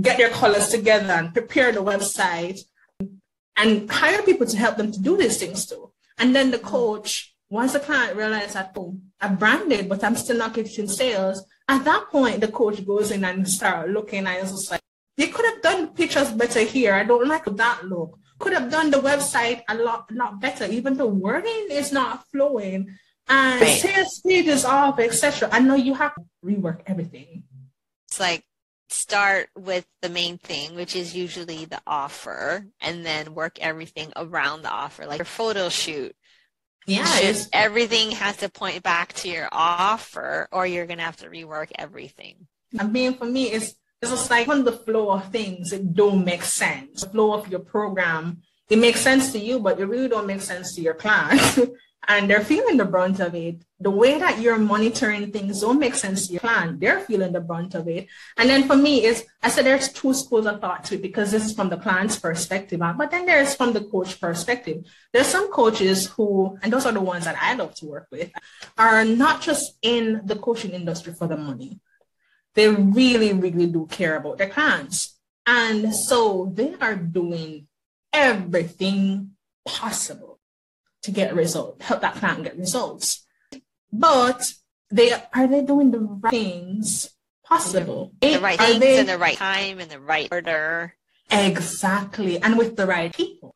[0.00, 2.60] get their colors together and prepare the website
[3.56, 5.92] and hire people to help them to do these things too.
[6.18, 10.38] And then the coach, once the client realizes that, oh, I've branded, but I'm still
[10.38, 14.50] not getting sales, at that point, the coach goes in and start looking and it's
[14.50, 14.80] just like,
[15.16, 16.92] you could have done pictures better here.
[16.94, 18.18] I don't like that look.
[18.40, 20.64] Could have done the website a lot, lot better.
[20.66, 23.78] Even the wording is not flowing and right.
[23.78, 25.48] sales pages off, etc.
[25.52, 27.44] I know you have to rework everything.
[28.08, 28.44] It's like
[28.88, 34.62] start with the main thing, which is usually the offer, and then work everything around
[34.62, 36.14] the offer, like your photo shoot.
[36.86, 41.28] Yeah, Just everything has to point back to your offer, or you're gonna have to
[41.28, 42.46] rework everything.
[42.78, 46.24] I mean, for me, it's it's just like when the flow of things it don't
[46.24, 47.02] make sense.
[47.02, 50.40] The flow of your program it makes sense to you, but it really don't make
[50.40, 51.40] sense to your client.
[52.08, 53.62] and they're feeling the brunt of it.
[53.80, 56.80] The way that you're monitoring things don't make sense to your client.
[56.80, 58.08] They're feeling the brunt of it.
[58.36, 61.30] And then for me is I said there's two schools of thought to it because
[61.30, 64.84] this is from the client's perspective, ah, but then there's from the coach perspective.
[65.12, 68.30] There's some coaches who, and those are the ones that I love to work with,
[68.78, 71.80] are not just in the coaching industry for the money.
[72.54, 75.18] They really, really do care about their clients.
[75.46, 77.66] And so they are doing
[78.12, 79.32] everything
[79.66, 80.33] possible
[81.04, 83.24] to get results, help that client get results.
[83.92, 84.52] But
[84.90, 87.10] they are they doing the right things
[87.44, 88.12] possible?
[88.20, 90.94] The right are things they, in the right time in the right order.
[91.30, 92.40] Exactly.
[92.40, 93.54] And with the right people.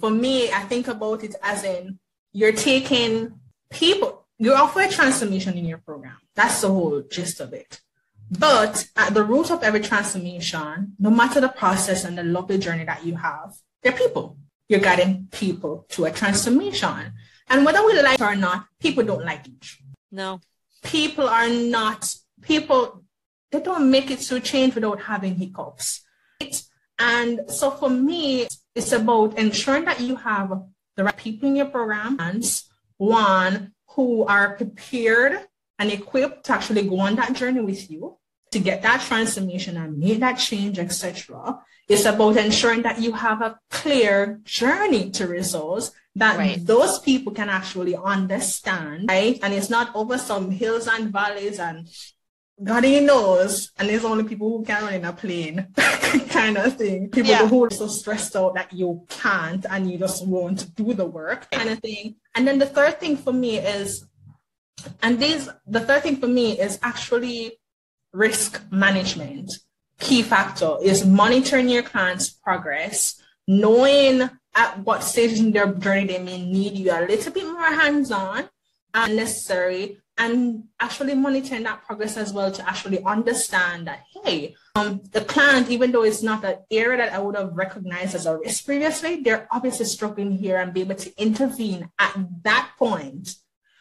[0.00, 1.98] For me, I think about it as in
[2.32, 3.40] you're taking
[3.70, 6.16] people, you offer a transformation in your program.
[6.34, 7.80] That's the whole gist of it.
[8.30, 12.84] But at the root of every transformation, no matter the process and the lovely journey
[12.84, 14.36] that you have, they're people
[14.74, 17.12] you're guiding people to a transformation.
[17.48, 19.64] And whether we like it or not, people don't like it.
[20.10, 20.40] No.
[20.82, 23.04] People are not, people,
[23.52, 26.04] they don't make it through change without having hiccups.
[26.98, 30.50] And so for me, it's about ensuring that you have
[30.96, 32.18] the right people in your program.
[32.96, 35.38] One, who are prepared
[35.78, 38.18] and equipped to actually go on that journey with you
[38.50, 41.60] to get that transformation and make that change, etc.
[41.88, 46.64] It's about ensuring that you have a clear journey to results that right.
[46.64, 49.38] those people can actually understand, right?
[49.42, 51.88] And it's not over some hills and valleys and
[52.62, 55.66] God he knows, and there's only people who can run in a plane
[56.28, 57.10] kind of thing.
[57.10, 57.48] People yeah.
[57.48, 61.50] who are so stressed out that you can't and you just won't do the work
[61.50, 62.14] kind of thing.
[62.36, 64.06] And then the third thing for me is,
[65.02, 67.58] and this, the third thing for me is actually
[68.12, 69.52] risk management
[70.04, 76.18] key factor is monitoring your client's progress, knowing at what stage in their journey they
[76.22, 78.48] may need you a little bit more hands-on
[78.92, 85.00] and necessary, and actually monitoring that progress as well to actually understand that, hey, um,
[85.10, 88.38] the client, even though it's not an area that I would have recognized as a
[88.38, 92.14] risk previously, they're obviously struggling here and be able to intervene at
[92.44, 93.36] that point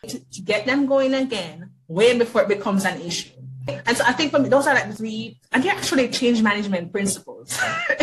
[0.07, 3.33] to, to get them going again way before it becomes an issue.
[3.67, 6.91] And so I think for me, those are like three, and they actually change management
[6.91, 7.57] principles.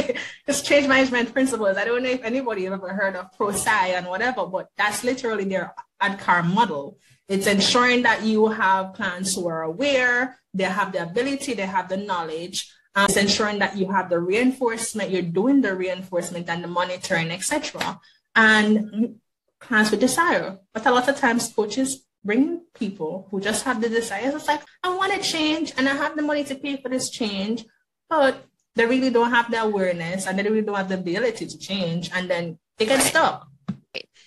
[0.46, 1.76] it's change management principles.
[1.76, 5.74] I don't know if anybody ever heard of ProSci and whatever, but that's literally their
[6.00, 6.98] ADKAR model.
[7.28, 11.88] It's ensuring that you have clients who are aware, they have the ability, they have
[11.88, 12.72] the knowledge.
[12.94, 17.30] Um, it's ensuring that you have the reinforcement, you're doing the reinforcement and the monitoring,
[17.30, 18.00] etc.
[18.34, 19.20] And
[19.60, 20.58] clients with desire.
[20.72, 24.32] But a lot of times coaches bring people who just have the desire.
[24.34, 27.10] It's like, I want to change and I have the money to pay for this
[27.10, 27.64] change,
[28.08, 28.44] but
[28.76, 32.10] they really don't have the awareness and they really don't have the ability to change.
[32.12, 33.46] And then they get stuck.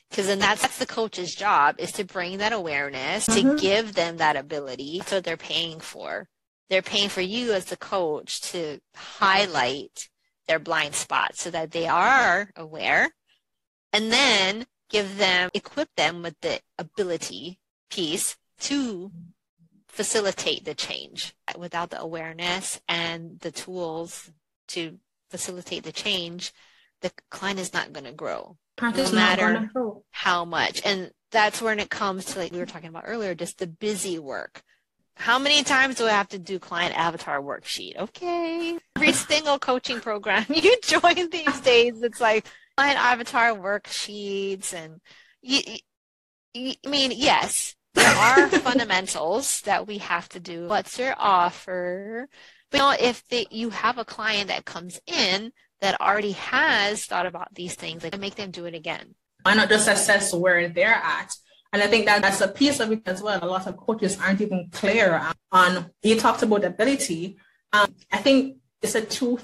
[0.10, 3.56] Because then that's, that's the coach's job is to bring that awareness, mm-hmm.
[3.56, 5.02] to give them that ability.
[5.08, 6.28] So they're paying for.
[6.70, 10.10] They're paying for you as the coach to highlight
[10.48, 13.10] their blind spots so that they are aware
[13.92, 17.60] and then give them, equip them with the ability
[17.94, 19.12] piece to
[19.88, 21.36] facilitate the change.
[21.58, 24.32] Without the awareness and the tools
[24.70, 24.98] to
[25.30, 26.52] facilitate the change,
[27.02, 28.58] the client is not going to grow.
[28.82, 29.70] no matter
[30.10, 30.82] how much.
[30.84, 34.18] And that's when it comes to like we were talking about earlier, just the busy
[34.18, 34.64] work.
[35.16, 37.98] How many times do I have to do client avatar worksheet?
[37.98, 38.80] Okay.
[38.96, 45.00] Every single coaching program you join these days, it's like client avatar worksheets and
[45.44, 45.60] you,
[46.56, 50.68] you, I mean, yes, there are fundamentals that we have to do.
[50.68, 52.28] What's your offer?
[52.72, 55.52] But you know, if you have a client that comes in
[55.82, 59.16] that already has thought about these things, like make them do it again.
[59.44, 61.34] Why not just assess where they're at?
[61.72, 63.44] And I think that that's a piece of it as well.
[63.44, 67.38] A lot of coaches aren't even clear on, you talked about ability.
[67.74, 69.40] Um, I think it's a two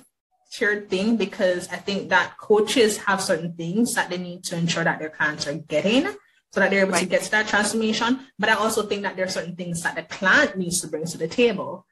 [0.51, 4.83] tiered thing because I think that coaches have certain things that they need to ensure
[4.83, 6.07] that their clients are getting
[6.51, 7.03] so that they're able right.
[7.03, 8.19] to get to that transformation.
[8.37, 11.05] But I also think that there are certain things that the client needs to bring
[11.05, 11.85] to the table.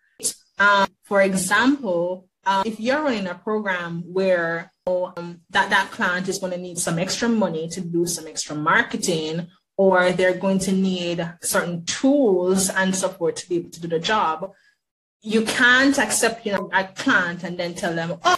[0.59, 6.39] Um, for example, um, if you're running a program where um, that that client is
[6.39, 10.71] going to need some extra money to do some extra marketing, or they're going to
[10.71, 14.51] need certain tools and support to be able to do the job,
[15.21, 18.37] you can't accept you know a client and then tell them, oh,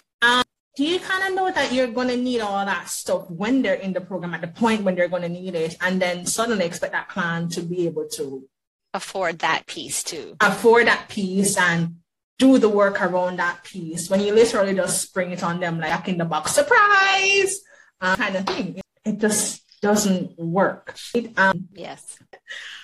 [0.80, 3.74] do you kind of know that you're going to need all that stuff when they're
[3.74, 6.64] in the program at the point when they're going to need it, and then suddenly
[6.64, 8.48] expect that client to be able to
[8.94, 11.98] afford that piece too, afford that piece and
[12.38, 16.08] do the work around that piece when you literally just spring it on them like
[16.08, 17.60] in the box surprise
[18.00, 18.80] uh, kind of thing.
[19.04, 20.96] It just doesn't work.
[21.14, 22.20] It, um, yes.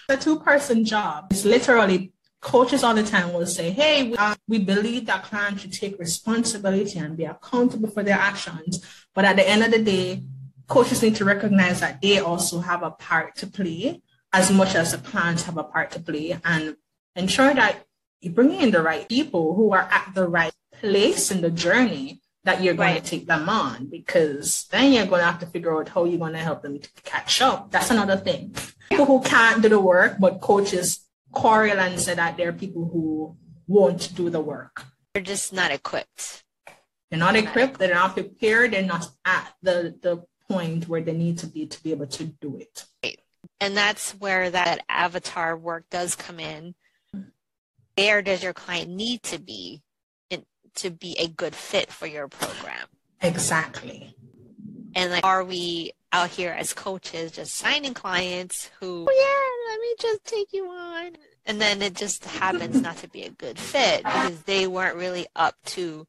[0.09, 2.11] The two person job is literally
[2.45, 5.97] coaches all the time will say, hey, we, uh, we believe that clients should take
[5.97, 8.85] responsibility and be accountable for their actions.
[9.15, 10.21] But at the end of the day,
[10.67, 13.99] coaches need to recognize that they also have a part to play
[14.31, 16.77] as much as the clients have a part to play and
[17.15, 17.87] ensure that
[18.21, 22.21] you bring in the right people who are at the right place in the journey
[22.43, 23.03] that you're going right.
[23.03, 26.19] to take them on because then you're going to have to figure out how you're
[26.19, 27.71] going to help them to catch up.
[27.71, 28.53] That's another thing.
[28.91, 31.04] People who can't do the work, but coaches
[31.35, 34.85] quarrel and say that there are people who won't do the work.
[35.13, 36.43] They're just not equipped.
[37.11, 37.79] They're not, equipped, equipped.
[37.79, 38.73] They're not prepared.
[38.73, 42.23] They're not at the, the point where they need to be to be able to
[42.25, 42.85] do it.
[43.03, 43.19] Right.
[43.59, 46.73] And that's where that avatar work does come in
[47.95, 49.81] where does your client need to be
[50.29, 50.45] in,
[50.75, 52.87] to be a good fit for your program?
[53.21, 54.15] Exactly.
[54.95, 59.81] And like, are we out here as coaches just signing clients who, oh yeah, let
[59.81, 61.11] me just take you on.
[61.45, 65.27] And then it just happens not to be a good fit because they weren't really
[65.35, 66.07] up to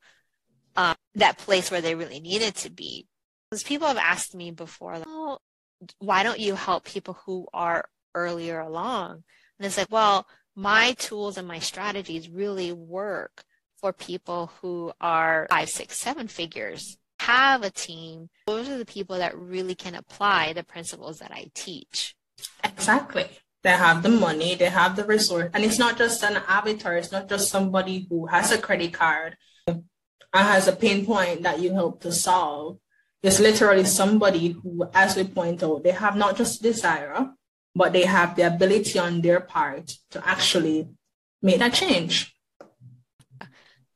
[0.76, 3.06] um, that place where they really needed to be.
[3.50, 5.38] Because people have asked me before, like, oh,
[5.98, 9.24] why don't you help people who are earlier along?
[9.58, 13.44] And it's like, well, my tools and my strategies really work
[13.78, 16.96] for people who are five, six, seven figures,
[17.26, 18.28] have a team.
[18.46, 22.14] Those are the people that really can apply the principles that I teach.
[22.62, 23.26] Exactly.
[23.64, 25.50] They have the money, they have the resource.
[25.52, 29.36] And it's not just an avatar, it's not just somebody who has a credit card
[29.66, 29.82] and
[30.32, 32.78] has a pain point that you help to solve.
[33.24, 37.32] It's literally somebody who, as we point out, they have not just desire,
[37.74, 40.88] but they have the ability on their part to actually
[41.42, 42.36] make that change.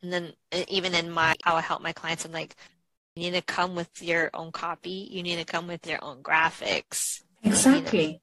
[0.02, 0.32] And then
[0.66, 2.56] even in my, how I help my clients, I'm like,
[3.16, 5.08] you need to come with your own copy.
[5.10, 7.22] You need to come with your own graphics.
[7.42, 8.20] Exactly.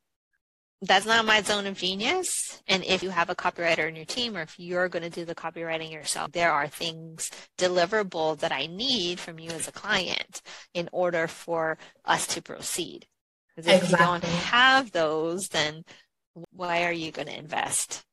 [0.82, 2.62] That's not my zone of genius.
[2.68, 5.26] And if you have a copywriter in your team or if you're going to do
[5.26, 10.42] the copywriting yourself, there are things deliverable that I need from you as a client
[10.76, 13.08] in order for us to proceed.
[13.56, 14.06] Because if exactly.
[14.06, 15.84] you don't have those, then
[16.52, 18.04] why are you going to invest?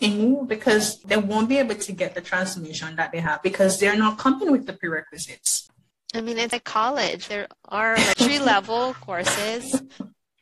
[0.00, 3.96] In because they won't be able to get the transformation that they have because they're
[3.96, 5.68] not coming with the prerequisites.
[6.14, 7.28] I mean, it's like college.
[7.28, 9.82] There are entry level courses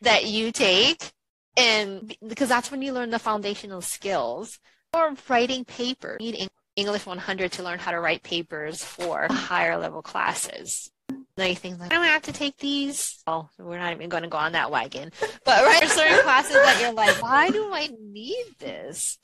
[0.02, 1.12] that you take,
[1.56, 4.58] and because that's when you learn the foundational skills.
[4.92, 6.16] Or writing paper.
[6.18, 10.90] You need English 100 to learn how to write papers for higher level classes
[11.36, 13.22] like things like I don't have to take these.
[13.26, 15.10] Oh, we're not even going to go on that wagon.
[15.44, 19.18] But right, certain classes that you're like, why do I need this?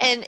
[0.00, 0.26] And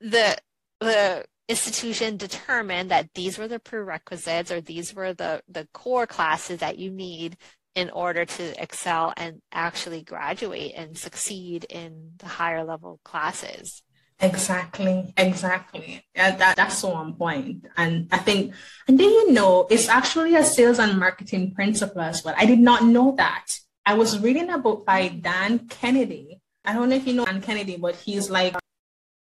[0.00, 0.36] the
[0.80, 6.60] the institution determined that these were the prerequisites or these were the the core classes
[6.60, 7.36] that you need
[7.74, 13.82] in order to excel and actually graduate and succeed in the higher level classes.
[14.20, 16.04] Exactly, exactly.
[16.14, 17.66] Yeah, that, that's so on point.
[17.76, 18.52] And I think,
[18.88, 22.34] and then you know, it's actually a sales and marketing principle as well.
[22.36, 23.46] I did not know that.
[23.86, 26.40] I was reading a book by Dan Kennedy.
[26.64, 28.56] I don't know if you know Dan Kennedy, but he's like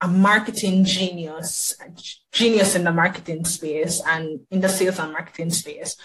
[0.02, 1.76] a marketing genius,
[2.32, 5.96] genius in the marketing space and in the sales and marketing space.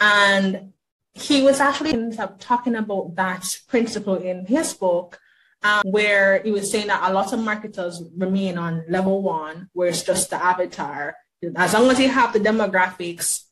[0.00, 0.72] And
[1.14, 5.20] he was actually talking about that principle in his book
[5.62, 9.88] um, where he was saying that a lot of marketers remain on level one, where
[9.88, 11.16] it's just the avatar.
[11.56, 13.44] As long as you have the demographics,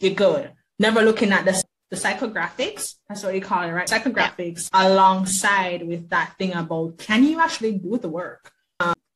[0.00, 0.52] you're good.
[0.78, 3.88] Never looking at the, the psychographics, that's what you call it, right?
[3.88, 4.88] Psychographics yeah.
[4.88, 8.52] alongside with that thing about can you actually do the work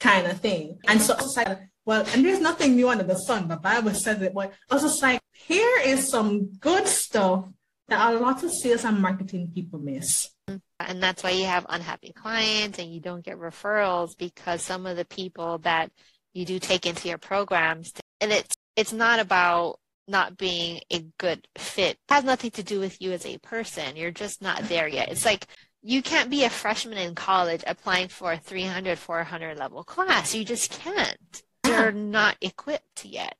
[0.01, 0.79] kind of thing.
[0.89, 3.47] And so it's like, well, and there's nothing new under the sun.
[3.47, 7.47] But the Bible says it, but I was just like, here is some good stuff
[7.89, 10.31] that a lot of sales and marketing people miss.
[10.49, 14.97] And that's why you have unhappy clients and you don't get referrals because some of
[14.97, 15.91] the people that
[16.33, 19.79] you do take into your programs and it's it's not about
[20.09, 21.93] not being a good fit.
[21.93, 23.97] It has nothing to do with you as a person.
[23.97, 25.11] You're just not there yet.
[25.11, 25.47] It's like
[25.83, 30.35] you can't be a freshman in college applying for a 300 400 level class.
[30.35, 31.43] You just can't.
[31.67, 33.37] You're not equipped yet.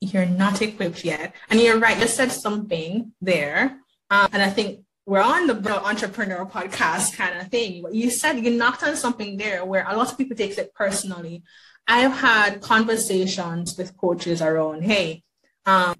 [0.00, 1.34] You're not equipped yet.
[1.50, 1.98] And you're right.
[1.98, 3.78] You said something there.
[4.10, 7.84] Um, and I think we're on the entrepreneur podcast kind of thing.
[7.92, 11.42] You said you knocked on something there where a lot of people take it personally.
[11.86, 15.22] I've had conversations with coaches around, hey,
[15.64, 15.96] um,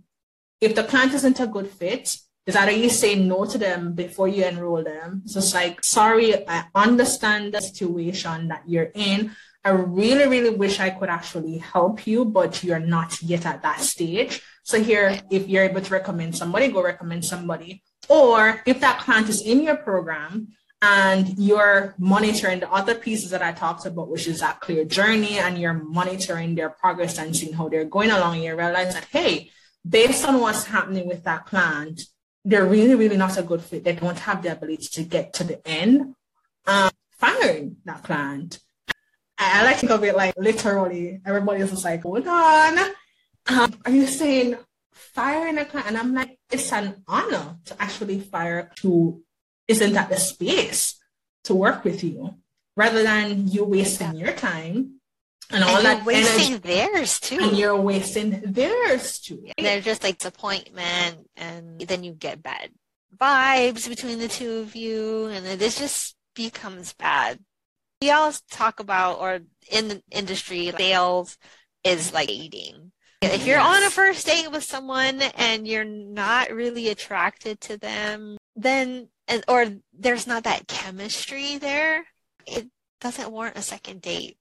[0.60, 2.18] if the client isn't a good fit,
[2.48, 5.22] is either you say no to them before you enroll them.
[5.26, 9.32] So it's like, sorry, I understand the situation that you're in.
[9.62, 13.80] I really, really wish I could actually help you, but you're not yet at that
[13.80, 14.40] stage.
[14.62, 17.82] So here, if you're able to recommend somebody, go recommend somebody.
[18.08, 20.48] Or if that client is in your program
[20.80, 25.38] and you're monitoring the other pieces that I talked about, which is that clear journey,
[25.38, 29.50] and you're monitoring their progress and seeing how they're going along, you realize that, hey,
[29.86, 32.00] based on what's happening with that client,
[32.44, 33.84] they're really, really not a good fit.
[33.84, 36.14] They don't have the ability to get to the end.
[36.66, 38.58] Um, firing that client.
[39.36, 42.78] I, I like to think of it like literally, everybody is just like, hold on.
[43.46, 44.56] Um, are you saying
[44.92, 45.88] firing a client?
[45.88, 49.22] And I'm like, it's an honor to actually fire who
[49.66, 50.98] isn't at the space
[51.44, 52.34] to work with you
[52.76, 54.97] rather than you wasting your time
[55.50, 57.38] and all and that wasting energy, theirs too.
[57.40, 59.44] And you're wasting theirs too.
[59.56, 62.70] And they're just like disappointment and then you get bad
[63.18, 67.38] vibes between the two of you and then this just becomes bad.
[68.00, 69.40] We all talk about or
[69.70, 71.36] in the industry sales
[71.84, 72.92] is like dating.
[73.20, 73.76] If you're yes.
[73.76, 79.08] on a first date with someone and you're not really attracted to them, then
[79.48, 82.04] or there's not that chemistry there,
[82.46, 82.68] it
[83.00, 84.37] doesn't warrant a second date.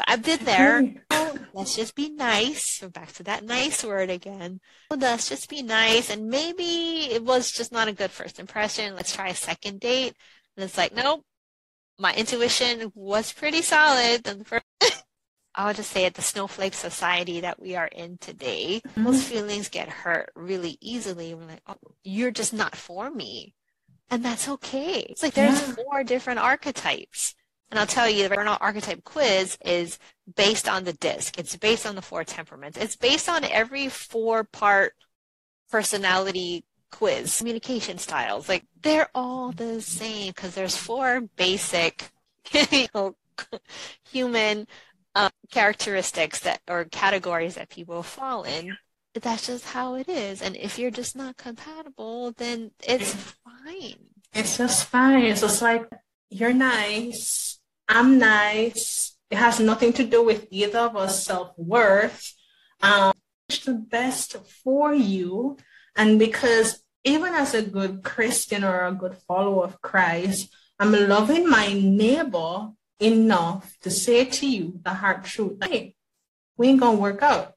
[0.00, 0.94] But I've been there.
[1.52, 2.80] Let's just be nice.
[2.80, 4.60] We're back to that nice word again.
[4.90, 6.08] Let's just be nice.
[6.08, 8.96] And maybe it was just not a good first impression.
[8.96, 10.14] Let's try a second date.
[10.56, 11.22] And it's like, nope.
[11.98, 14.26] My intuition was pretty solid.
[14.26, 14.64] And first
[15.54, 19.04] I'll just say it, the snowflake society that we are in today, mm-hmm.
[19.04, 21.34] those feelings get hurt really easily.
[21.34, 23.54] We're like, oh, you're just not for me.
[24.08, 25.00] And that's okay.
[25.10, 25.74] It's like there's yeah.
[25.74, 27.34] four different archetypes.
[27.70, 29.98] And I'll tell you, the Vernal Archetype Quiz is
[30.36, 31.38] based on the disc.
[31.38, 32.76] It's based on the four temperaments.
[32.76, 34.94] It's based on every four part
[35.70, 38.48] personality quiz, communication styles.
[38.48, 42.10] Like they're all the same because there's four basic
[42.52, 43.16] you know,
[44.10, 44.66] human
[45.14, 48.76] um, characteristics that or categories that people fall in.
[49.14, 50.40] That's just how it is.
[50.40, 53.96] And if you're just not compatible, then it's fine.
[54.32, 55.24] It's just fine.
[55.24, 55.88] It's just like
[56.30, 57.59] you're nice
[57.90, 59.16] I'm nice.
[59.30, 62.34] It has nothing to do with either of us self-worth.
[62.80, 63.12] Um,
[63.64, 65.56] the best for you.
[65.96, 71.50] And because even as a good Christian or a good follower of Christ, I'm loving
[71.50, 72.68] my neighbor
[73.00, 75.58] enough to say to you the hard truth.
[75.60, 75.96] Hey,
[76.56, 77.54] we ain't gonna work out.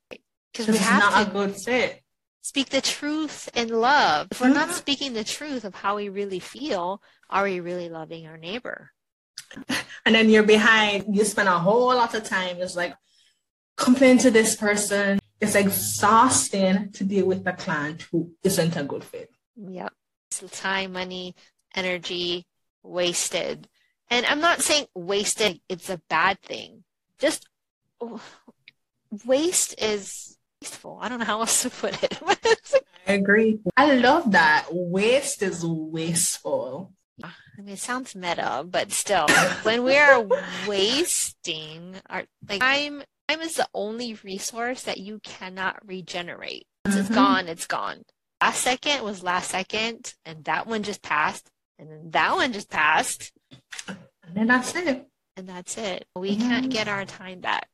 [0.51, 2.01] Because we have not to a good fit.
[2.41, 4.29] Speak the truth in love.
[4.31, 4.77] If we're not mm-hmm.
[4.77, 8.92] speaking the truth of how we really feel, are we really loving our neighbor?
[10.05, 12.95] and then you're behind, you spend a whole lot of time just like
[13.77, 15.19] complain to this person.
[15.41, 19.31] It's exhausting to deal with a client who isn't a good fit.
[19.57, 19.93] Yep.
[20.31, 21.35] So time, money,
[21.75, 22.45] energy
[22.81, 23.67] wasted.
[24.09, 26.83] And I'm not saying wasted, it's a bad thing.
[27.19, 27.47] Just
[27.99, 28.21] oh,
[29.25, 30.97] waste is wasteful.
[31.01, 32.19] I don't know how else to put it.
[33.07, 33.59] I agree.
[33.75, 34.67] I love that.
[34.71, 36.93] Waste is wasteful.
[37.21, 39.27] I mean, it sounds meta, but still,
[39.63, 40.25] when we are
[40.67, 46.65] wasting our like time, time is the only resource that you cannot regenerate.
[46.85, 47.05] Once mm-hmm.
[47.05, 48.03] it's gone, it's gone.
[48.41, 52.69] Last second was last second, and that one just passed, and then that one just
[52.69, 53.31] passed,
[53.87, 53.97] and
[54.33, 55.07] then that's it.
[55.35, 56.05] And that's it.
[56.15, 56.49] We mm-hmm.
[56.49, 57.67] can't get our time back.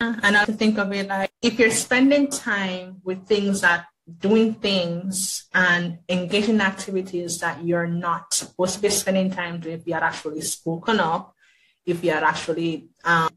[0.00, 5.48] And I think of it like if you're spending time with things that doing things
[5.52, 10.02] and engaging activities that you're not supposed to be spending time doing if you had
[10.02, 11.34] actually spoken up,
[11.84, 13.30] if you had actually um,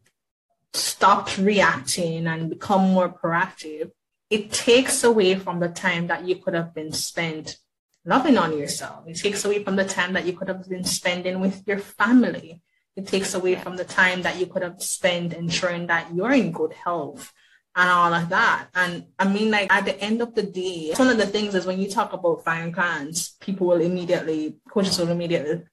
[0.74, 3.92] stopped reacting and become more proactive,
[4.30, 7.58] it takes away from the time that you could have been spent
[8.06, 9.08] loving on yourself.
[9.08, 12.62] It takes away from the time that you could have been spending with your family.
[12.96, 16.52] It takes away from the time that you could have spent ensuring that you're in
[16.52, 17.34] good health
[17.80, 18.68] and all of that.
[18.76, 21.66] And I mean, like at the end of the day, one of the things is
[21.66, 25.64] when you talk about firing clients, people will immediately, coaches will immediately,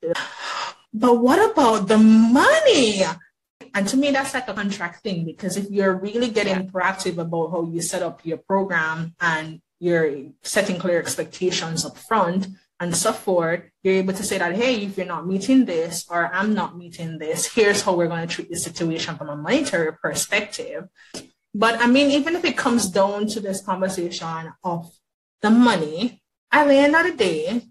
[0.95, 3.03] but what about the money?
[3.75, 7.51] And to me, that's like a contract thing because if you're really getting proactive about
[7.51, 12.47] how you set up your program and you're setting clear expectations up front
[12.79, 16.31] and so forth, you're able to say that, hey, if you're not meeting this or
[16.33, 19.93] I'm not meeting this, here's how we're going to treat the situation from a monetary
[19.93, 20.89] perspective.
[21.59, 24.93] But I mean, even if it comes down to this conversation of
[25.41, 27.63] the money, at the end of the day,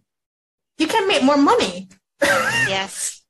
[0.80, 1.88] you can make more money.
[2.22, 3.22] yes.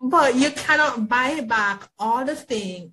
[0.00, 2.92] but you cannot buy back all the thing.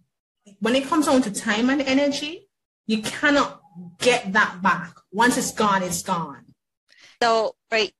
[0.60, 2.48] When it comes down to time and energy,
[2.88, 3.60] you cannot
[4.00, 4.96] get that back.
[5.12, 6.46] Once it's gone, it's gone.
[7.22, 7.92] So, right,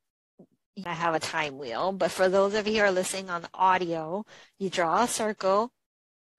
[0.86, 4.24] I have a time wheel, but for those of you who are listening on audio,
[4.58, 5.74] you draw a circle,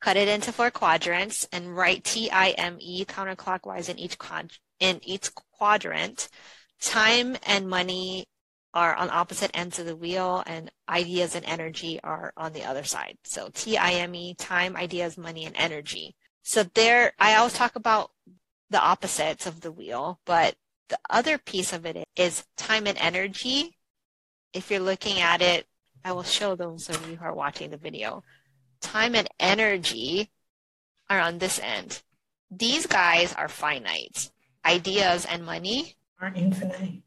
[0.03, 4.16] cut it into four quadrants, and write T-I-M-E counterclockwise in each
[4.80, 6.28] in each quadrant.
[6.80, 8.26] Time and money
[8.74, 12.82] are on opposite ends of the wheel, and ideas and energy are on the other
[12.82, 13.16] side.
[13.22, 16.16] So T-I-M-E, time, ideas, money, and energy.
[16.42, 18.11] So there, I always talk about
[18.70, 20.57] the opposites of the wheel, but
[20.88, 23.76] the other piece of it is time and energy.
[24.53, 25.66] If you're looking at it,
[26.05, 28.24] I will show those of you who are watching the video.
[28.83, 30.30] Time and energy
[31.09, 32.03] are on this end.
[32.51, 34.30] These guys are finite.
[34.66, 37.03] Ideas and money are infinite.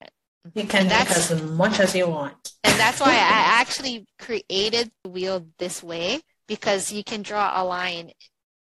[0.53, 2.53] You can make as much as you want.
[2.63, 7.63] And that's why I actually created the wheel this way because you can draw a
[7.63, 8.11] line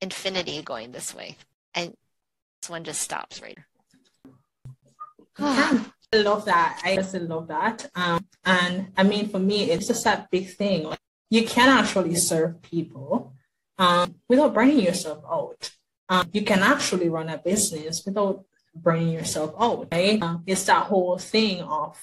[0.01, 1.37] infinity going this way.
[1.75, 1.95] And
[2.63, 3.59] this one just stops right.
[5.39, 6.81] I love that.
[6.85, 7.91] I just love that.
[7.95, 10.87] Um, and I mean, for me, it's just that big thing.
[11.35, 13.35] You can actually serve people
[13.77, 15.69] um, without burning yourself out.
[16.09, 19.89] Um, you can actually run a business without burning yourself out.
[19.91, 20.23] Right?
[20.23, 21.99] Um, it's that whole thing of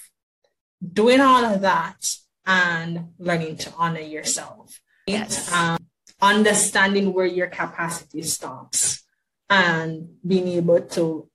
[0.84, 2.13] doing all of that
[2.45, 4.82] and learning to honor yourself.
[5.07, 5.49] Yes.
[5.53, 5.77] Um,
[6.21, 9.01] understanding where your capacity stops
[9.49, 11.30] and being able to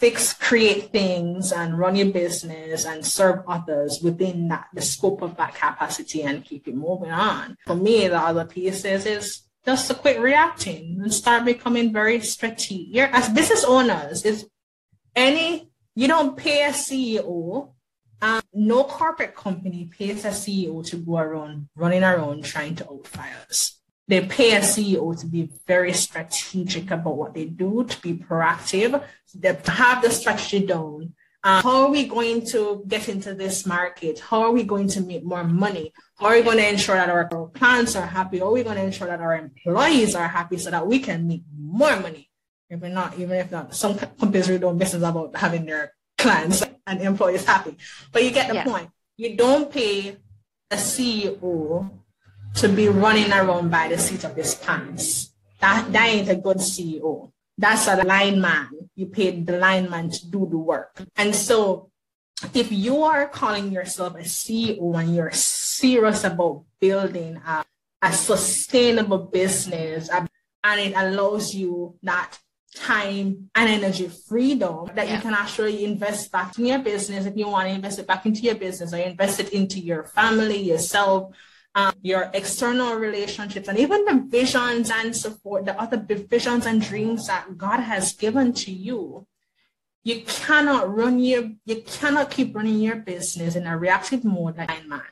[0.00, 5.36] fix, create things and run your business and serve others within that, the scope of
[5.36, 7.56] that capacity and keep it moving on.
[7.66, 12.94] For me, the other pieces is just to quit reacting and start becoming very strategic.
[12.94, 14.48] You're, as business owners, is
[15.14, 17.72] any, you don't pay a CEO
[18.22, 23.46] um, no corporate company pays a CEO to go around running around trying to outfire
[23.48, 23.79] us
[24.10, 29.04] they pay a CEO to be very strategic about what they do, to be proactive,
[29.40, 31.14] to have the strategy down.
[31.44, 34.18] Uh, how are we going to get into this market?
[34.18, 35.92] How are we going to make more money?
[36.18, 38.40] How are we going to ensure that our clients are happy?
[38.40, 41.28] How are we going to ensure that our employees are happy so that we can
[41.28, 42.28] make more money?
[42.68, 47.00] Even not, even if not, some companies really don't business about having their clients and
[47.00, 47.76] employees happy.
[48.10, 48.64] But you get the yeah.
[48.64, 48.90] point.
[49.16, 50.16] You don't pay
[50.70, 51.90] a CEO
[52.56, 55.32] to be running around by the seat of his pants.
[55.60, 57.30] That, that ain't a good CEO.
[57.56, 58.90] That's a lineman.
[58.94, 61.02] You paid the lineman to do the work.
[61.16, 61.90] And so
[62.54, 67.64] if you are calling yourself a CEO and you're serious about building a,
[68.02, 72.38] a sustainable business and it allows you that
[72.74, 75.16] time and energy freedom that yeah.
[75.16, 78.24] you can actually invest back in your business if you want to invest it back
[78.26, 81.34] into your business or invest it into your family, yourself,
[81.74, 87.28] um, your external relationships, and even the visions and support, the other visions and dreams
[87.28, 89.26] that God has given to you.
[90.02, 94.86] You cannot run your, you cannot keep running your business in a reactive mode like
[94.86, 95.02] man.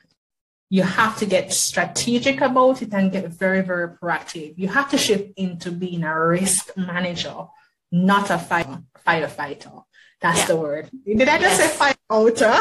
[0.71, 4.55] You have to get strategic about it and get very, very proactive.
[4.57, 7.47] You have to shift into being a risk manager,
[7.91, 9.83] not a fire, firefighter.
[10.21, 10.45] That's yeah.
[10.47, 10.89] the word.
[11.05, 11.77] Did I just yes.
[11.77, 12.55] say firefighter?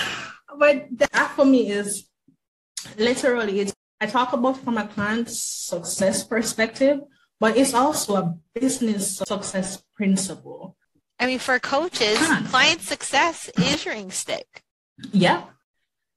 [0.60, 2.06] but that for me is
[2.98, 7.00] literally it's I talk about from a client success perspective,
[7.38, 10.76] but it's also a business success principle.
[11.18, 14.62] I mean, for coaches, client success is your ink stick.
[15.12, 15.44] Yeah.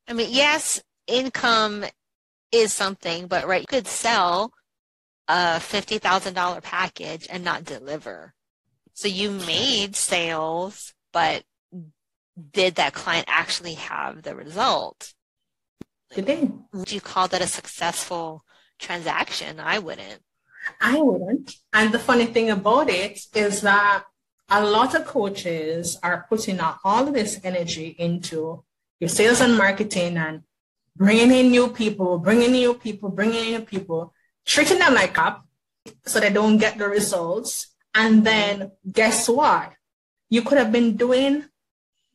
[0.08, 1.84] I mean, yes, income
[2.54, 4.54] is something, but right, you could sell
[5.28, 8.34] a $50,000 package and not deliver.
[8.94, 11.44] So you made sales, but
[12.52, 15.14] did that client actually have the result?
[16.16, 16.50] Did they?
[16.74, 18.44] Would you call that a successful
[18.80, 19.60] transaction?
[19.60, 20.22] I wouldn't.
[20.80, 21.56] I wouldn't.
[21.74, 24.04] And the funny thing about it is that
[24.50, 28.64] a lot of coaches are putting out all of this energy into
[29.00, 30.44] your sales and marketing and
[30.96, 34.14] bringing in new people, bringing in new people, bringing in new people,
[34.46, 35.44] treating them like crap,
[36.06, 37.68] so they don't get the results.
[37.96, 39.74] And then guess what?
[40.30, 41.46] You could have been doing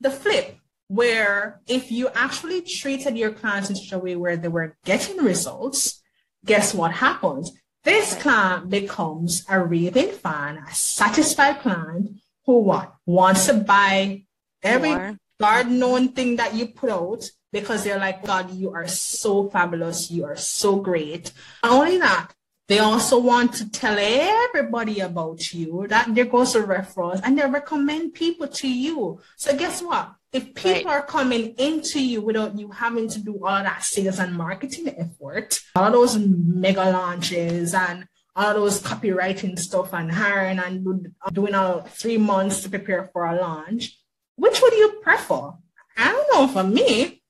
[0.00, 0.56] the flip
[0.88, 5.18] where if you actually treated your clients in such a way where they were getting
[5.18, 6.02] results,
[6.44, 7.52] guess what happens?
[7.84, 14.24] This client becomes a raving fan, a satisfied client who what wants to buy
[14.62, 15.18] every More.
[15.38, 20.10] God known thing that you put out because they're like, God, you are so fabulous.
[20.10, 21.32] You are so great.
[21.62, 22.32] Not only that,
[22.68, 25.86] they also want to tell everybody about you.
[25.88, 29.20] That there goes the referrals and they recommend people to you.
[29.36, 30.12] So guess what?
[30.32, 30.86] If people right.
[30.86, 35.58] are coming into you without you having to do all that sales and marketing effort,
[35.74, 38.06] all those mega launches and
[38.36, 43.24] all those copywriting stuff and hiring and uh, doing all three months to prepare for
[43.24, 43.98] a launch,
[44.36, 45.52] which would you prefer?
[45.96, 46.46] I don't know.
[46.46, 47.22] For me,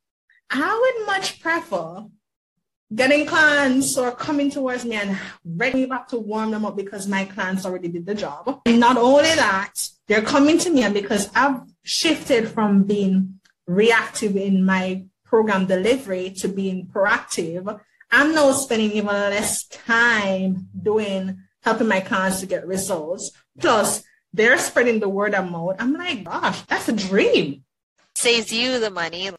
[0.51, 2.07] I would much prefer
[2.95, 7.25] getting clients are coming towards me and ready back to warm them up because my
[7.25, 8.63] clients already did the job.
[8.67, 9.75] And not only that,
[10.07, 16.31] they're coming to me and because I've shifted from being reactive in my program delivery
[16.39, 17.81] to being proactive,
[18.11, 23.31] I'm now spending even less time doing helping my clients to get results.
[23.61, 25.77] Plus, they're spreading the word of mouth.
[25.79, 27.65] I'm like, gosh, that's a dream.
[28.15, 29.31] Saves you the money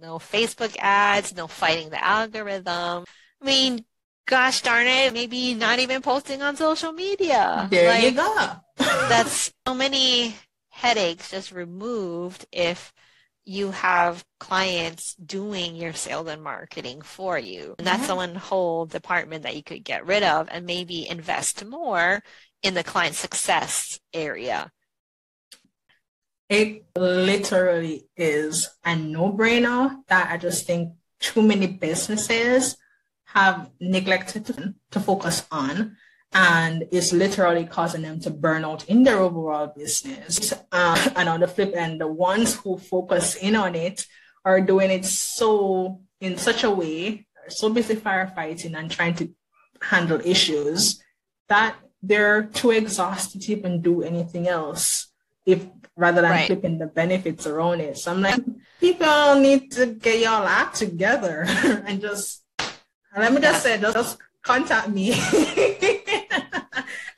[0.00, 3.04] no Facebook ads, no fighting the algorithm.
[3.40, 3.84] I mean,
[4.26, 7.68] gosh darn it, maybe not even posting on social media.
[7.70, 8.50] There like, you go.
[8.76, 10.34] that's so many
[10.70, 12.92] headaches just removed if
[13.44, 17.74] you have clients doing your sales and marketing for you.
[17.78, 18.14] And that's yeah.
[18.14, 22.22] one whole department that you could get rid of and maybe invest more
[22.62, 24.70] in the client success area
[26.50, 32.76] it literally is a no-brainer that I just think too many businesses
[33.26, 35.96] have neglected to, to focus on
[36.32, 40.52] and it's literally causing them to burn out in their overall business.
[40.70, 44.06] Uh, and on the flip end, the ones who focus in on it
[44.44, 49.28] are doing it so in such a way, so busy firefighting and trying to
[49.82, 51.02] handle issues
[51.48, 55.09] that they're too exhausted to even do anything else.
[55.46, 55.66] If
[55.96, 56.46] rather than right.
[56.46, 57.98] flipping the benefits around it.
[57.98, 58.42] So I'm like,
[58.80, 62.42] people need to get y'all act together and just
[63.16, 63.76] let me just yeah.
[63.76, 65.12] say, just, just contact me.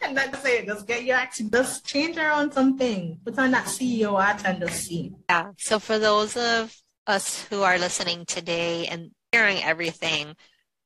[0.03, 0.67] and that's it.
[0.67, 1.41] Just get your act.
[1.51, 3.21] Just change around something.
[3.25, 5.13] Put on that CEO hat and just see.
[5.29, 5.53] Yeah.
[5.59, 6.75] So for those of
[7.07, 10.35] us who are listening today and hearing everything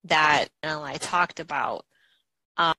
[0.05, 1.85] that you know, I talked about,
[2.57, 2.75] um,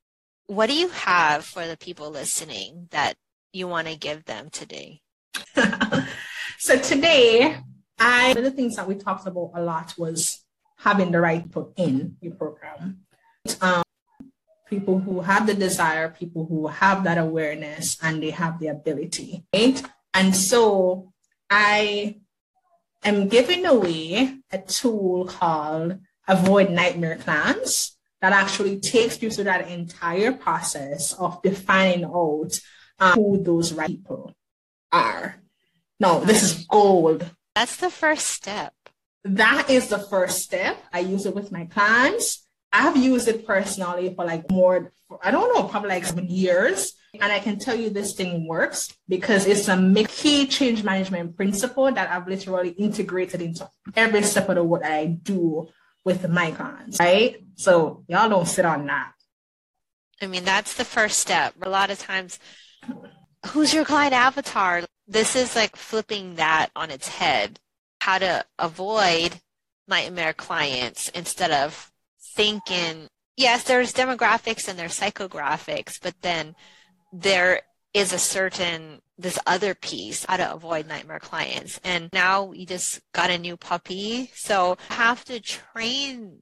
[0.46, 3.16] what do you have for the people listening that
[3.52, 5.00] you want to give them today?
[6.58, 7.56] so today,
[7.98, 10.44] I one of the things that we talked about a lot was
[10.76, 13.00] having the right people in your program.
[13.60, 13.82] Um,
[14.68, 19.44] people who have the desire, people who have that awareness, and they have the ability.
[19.54, 19.82] Right?
[20.14, 21.12] And so
[21.50, 22.20] I
[23.04, 29.68] am giving away a tool called Avoid Nightmare Plans that actually takes you through that
[29.68, 32.60] entire process of defining out
[32.98, 34.34] um, who those right people
[34.92, 35.36] are.
[36.00, 37.28] No, this is gold.
[37.54, 38.72] That's the first step.
[39.24, 40.78] That is the first step.
[40.92, 42.46] I use it with my clients.
[42.72, 44.92] I've used it personally for like more,
[45.22, 46.92] I don't know, probably like seven years.
[47.14, 51.90] And I can tell you this thing works because it's a key change management principle
[51.90, 55.68] that I've literally integrated into every step of the what I do
[56.04, 57.42] with my clients, right?
[57.56, 59.12] So y'all don't sit on that.
[60.20, 61.54] I mean, that's the first step.
[61.62, 62.38] A lot of times
[63.46, 64.82] who's your client avatar?
[65.06, 67.60] This is like flipping that on its head.
[68.00, 69.40] How to avoid
[69.86, 76.54] nightmare clients instead of thinking, yes, there's demographics and there's psychographics, but then
[77.12, 77.62] there
[77.94, 83.00] is a certain this other piece how to avoid nightmare clients and now we just
[83.12, 86.40] got a new puppy so have to train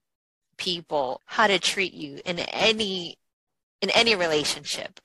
[0.59, 3.17] people how to treat you in any
[3.81, 5.01] in any relationship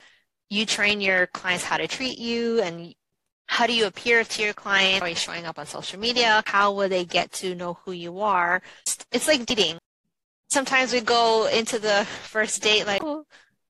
[0.52, 2.94] you train your clients how to treat you and
[3.48, 5.02] how do you appear to your client?
[5.02, 6.44] Are you showing up on social media?
[6.46, 8.62] How will they get to know who you are?
[9.12, 9.78] It's like dating.
[10.50, 13.26] Sometimes we go into the first date like, oh,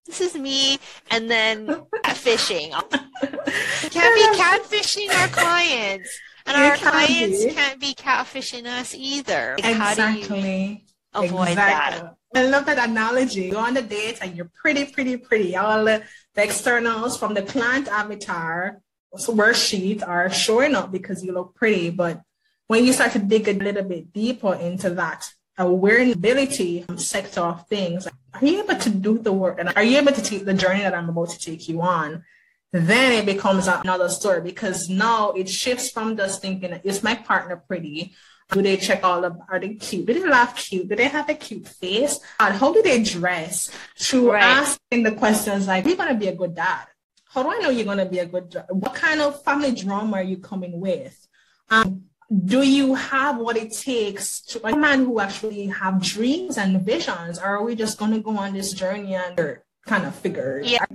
[0.07, 0.79] this is me,
[1.11, 1.67] and then
[2.03, 2.73] catfishing.
[3.21, 7.51] we can't be catfishing our clients, and you our clients be.
[7.51, 9.55] can't be catfishing us either.
[9.59, 10.84] Exactly.
[11.13, 12.01] avoid exactly.
[12.01, 12.15] that?
[12.34, 13.43] I love that analogy.
[13.43, 15.55] You go on the date and you're pretty, pretty, pretty.
[15.57, 16.03] All the,
[16.34, 18.82] the externals from the client avatar
[19.13, 21.89] worksheet are showing up because you look pretty.
[21.89, 22.21] But
[22.67, 27.67] when you start to dig a little bit deeper into that awareness ability sector of
[27.67, 30.53] things, are you able to do the work and are you able to take the
[30.53, 32.23] journey that I'm about to take you on?
[32.71, 37.57] Then it becomes another story because now it shifts from just thinking, is my partner
[37.57, 38.15] pretty?
[38.52, 40.06] Do they check all the, are they cute?
[40.06, 40.89] Do they laugh cute?
[40.89, 42.20] Do they have a cute face?
[42.39, 43.72] And how do they dress?
[44.10, 44.43] To right.
[44.43, 46.86] asking the questions like, are you going to be a good dad?
[47.30, 48.66] How do I know you're going to be a good dad?
[48.70, 51.28] What kind of family drama are you coming with?
[51.70, 52.04] Um,
[52.45, 57.38] do you have what it takes to a man who actually have dreams and visions
[57.38, 60.86] or are we just going to go on this journey and kind of figure yeah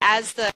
[0.00, 0.52] as the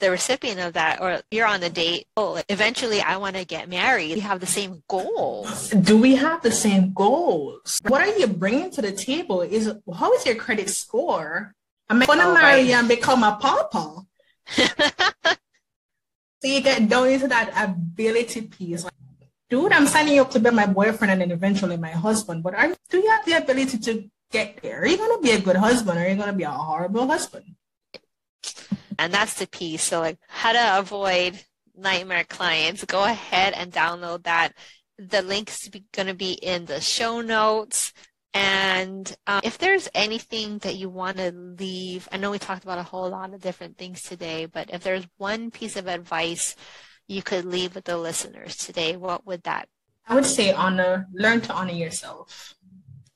[0.00, 3.68] the recipient of that or you're on the date oh eventually i want to get
[3.68, 8.26] married we have the same goals do we have the same goals what are you
[8.26, 11.54] bringing to the table is how is your credit score oh,
[11.90, 14.02] i'm going to oh, marry you and become a papa
[14.56, 15.36] so
[16.42, 18.92] you get down into that ability piece like
[19.50, 22.42] dude, I'm signing you up to be my boyfriend and then eventually my husband.
[22.42, 24.82] But are, do you have the ability to get there?
[24.82, 26.50] Are you going to be a good husband or are you going to be a
[26.50, 27.56] horrible husband?
[28.98, 29.82] And that's the piece.
[29.82, 31.38] So, like, how to avoid
[31.76, 34.52] nightmare clients, go ahead and download that.
[34.98, 37.92] The link's going to be in the show notes.
[38.32, 42.78] And um, if there's anything that you want to leave, I know we talked about
[42.78, 46.54] a whole lot of different things today, but if there's one piece of advice
[47.08, 49.68] you could leave with the listeners today, what would that?
[50.06, 52.54] I would say honor, learn to honor yourself.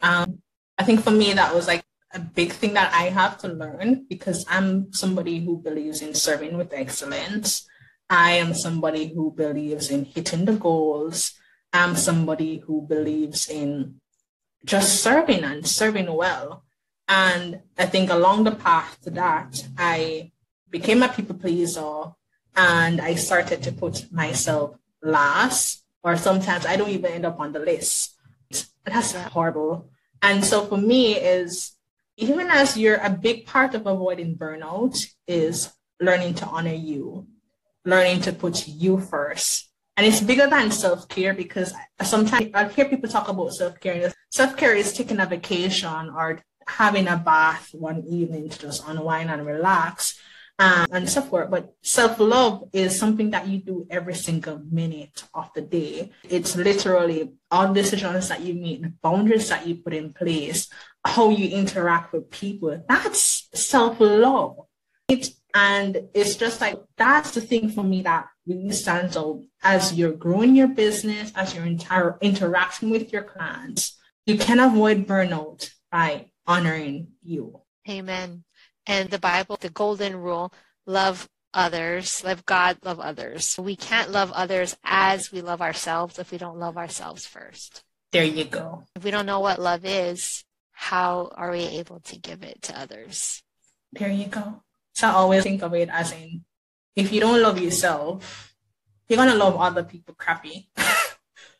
[0.01, 0.43] Um,
[0.79, 4.07] I think for me, that was like a big thing that I have to learn
[4.09, 7.67] because I'm somebody who believes in serving with excellence.
[8.09, 11.33] I am somebody who believes in hitting the goals.
[11.73, 14.01] I'm somebody who believes in
[14.65, 16.65] just serving and serving well.
[17.09, 20.33] And I think along the path to that, I
[20.71, 22.15] became a people pleaser
[22.57, 27.53] and I started to put myself last, or sometimes I don't even end up on
[27.53, 28.15] the list.
[28.85, 29.91] That's horrible.
[30.23, 31.74] And so for me is
[32.17, 34.97] even as you're a big part of avoiding burnout
[35.27, 37.27] is learning to honor you,
[37.85, 39.71] learning to put you first.
[39.97, 44.13] And it's bigger than self-care because sometimes I hear people talk about self-care.
[44.31, 49.47] Self-care is taking a vacation or having a bath one evening to just unwind and
[49.47, 50.19] relax
[50.59, 51.51] um, and so forth.
[51.51, 56.11] But self love is something that you do every single minute of the day.
[56.29, 60.69] It's literally all decisions that you make, the boundaries that you put in place,
[61.05, 62.83] how you interact with people.
[62.89, 64.57] That's self love.
[65.09, 69.95] It And it's just like that's the thing for me that really stands out as
[69.95, 73.97] you're growing your business, as you're entire interacting with your clients.
[74.27, 77.61] You can avoid burnout by honoring you.
[77.89, 78.45] Amen
[78.87, 80.53] and the Bible, the golden rule,
[80.87, 83.57] love others, love God, love others.
[83.59, 87.83] We can't love others as we love ourselves if we don't love ourselves first.
[88.13, 88.85] There you go.
[88.95, 90.45] If we don't know what love is,
[90.75, 93.43] how are we able to give it to others?
[93.93, 94.63] There you go.
[94.93, 96.45] So I always think of it as in
[96.95, 98.55] if you don't love yourself,
[99.09, 100.69] you're gonna love other people crappy.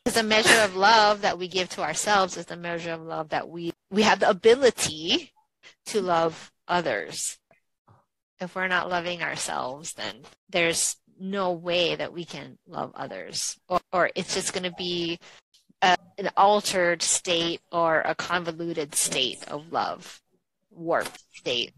[0.05, 3.29] It's a measure of love that we give to ourselves is the measure of love
[3.29, 5.33] that we we have the ability
[5.87, 7.39] to love others.
[8.39, 13.57] If we're not loving ourselves, then there's no way that we can love others.
[13.67, 15.19] Or, or it's just going to be
[15.81, 20.21] a, an altered state or a convoluted state of love,
[20.71, 21.73] warped state.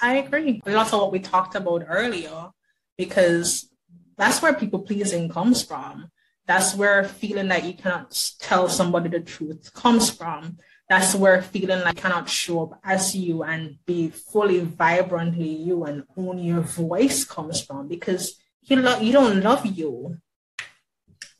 [0.00, 0.60] I agree.
[0.64, 2.50] That's also what we talked about earlier,
[2.98, 3.68] because
[4.16, 6.10] that's where people pleasing comes from.
[6.46, 10.58] That's where feeling that you cannot tell somebody the truth comes from
[10.92, 16.04] that's where feeling like cannot show up as you and be fully vibrantly you and
[16.18, 20.18] own your voice comes from because you love you don't love you.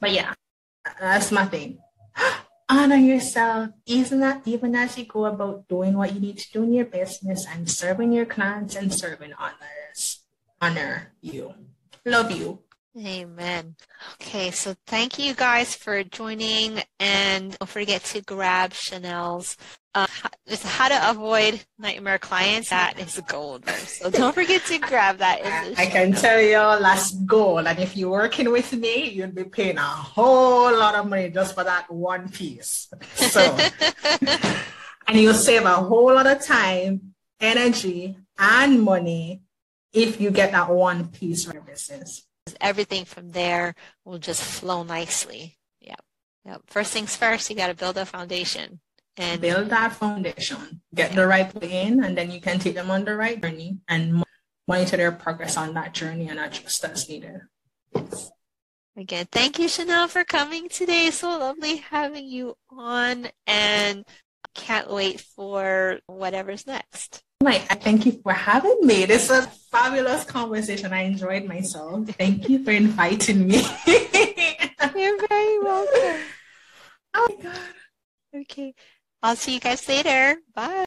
[0.00, 0.32] But yeah,
[1.00, 1.78] that's my thing.
[2.68, 6.62] Honor yourself, even that even as you go about doing what you need to do
[6.62, 10.20] in your business and serving your clients and serving others.
[10.60, 11.54] Honor you.
[12.04, 12.60] Love you.
[12.96, 13.74] Amen.
[14.14, 19.56] Okay, so thank you guys for joining, and don't forget to grab Chanel's.
[19.94, 20.06] Uh,
[20.48, 22.70] just how to avoid nightmare clients.
[22.70, 23.68] That is gold.
[23.68, 25.40] So don't forget to grab that.
[25.76, 27.66] I can tell you that's gold.
[27.66, 31.54] And if you're working with me, you'll be paying a whole lot of money just
[31.54, 32.88] for that one piece.
[33.14, 33.40] So,
[35.06, 39.42] and you'll save a whole lot of time, energy, and money
[39.92, 42.24] if you get that one piece for your business
[42.60, 43.74] everything from there
[44.04, 45.58] will just flow nicely.
[45.80, 45.96] Yeah.
[46.44, 46.62] Yep.
[46.66, 48.80] First things first, you got to build a foundation
[49.16, 50.80] and build that foundation.
[50.94, 53.78] Get the right way in, and then you can take them on the right journey
[53.88, 54.24] and
[54.66, 57.40] monitor their progress on that journey and adjust as needed.
[58.96, 61.10] Again, thank you, Chanel, for coming today.
[61.10, 63.28] So lovely having you on.
[63.46, 64.04] And
[64.54, 67.22] can't wait for whatever's next.
[67.42, 69.04] Mike, thank you for having me.
[69.04, 70.92] This was a fabulous conversation.
[70.92, 72.06] I enjoyed myself.
[72.10, 73.62] Thank you for inviting me.
[73.86, 76.20] You're very welcome.
[77.14, 77.58] Oh my God.
[78.42, 78.74] Okay.
[79.22, 80.36] I'll see you guys later.
[80.54, 80.72] Bye.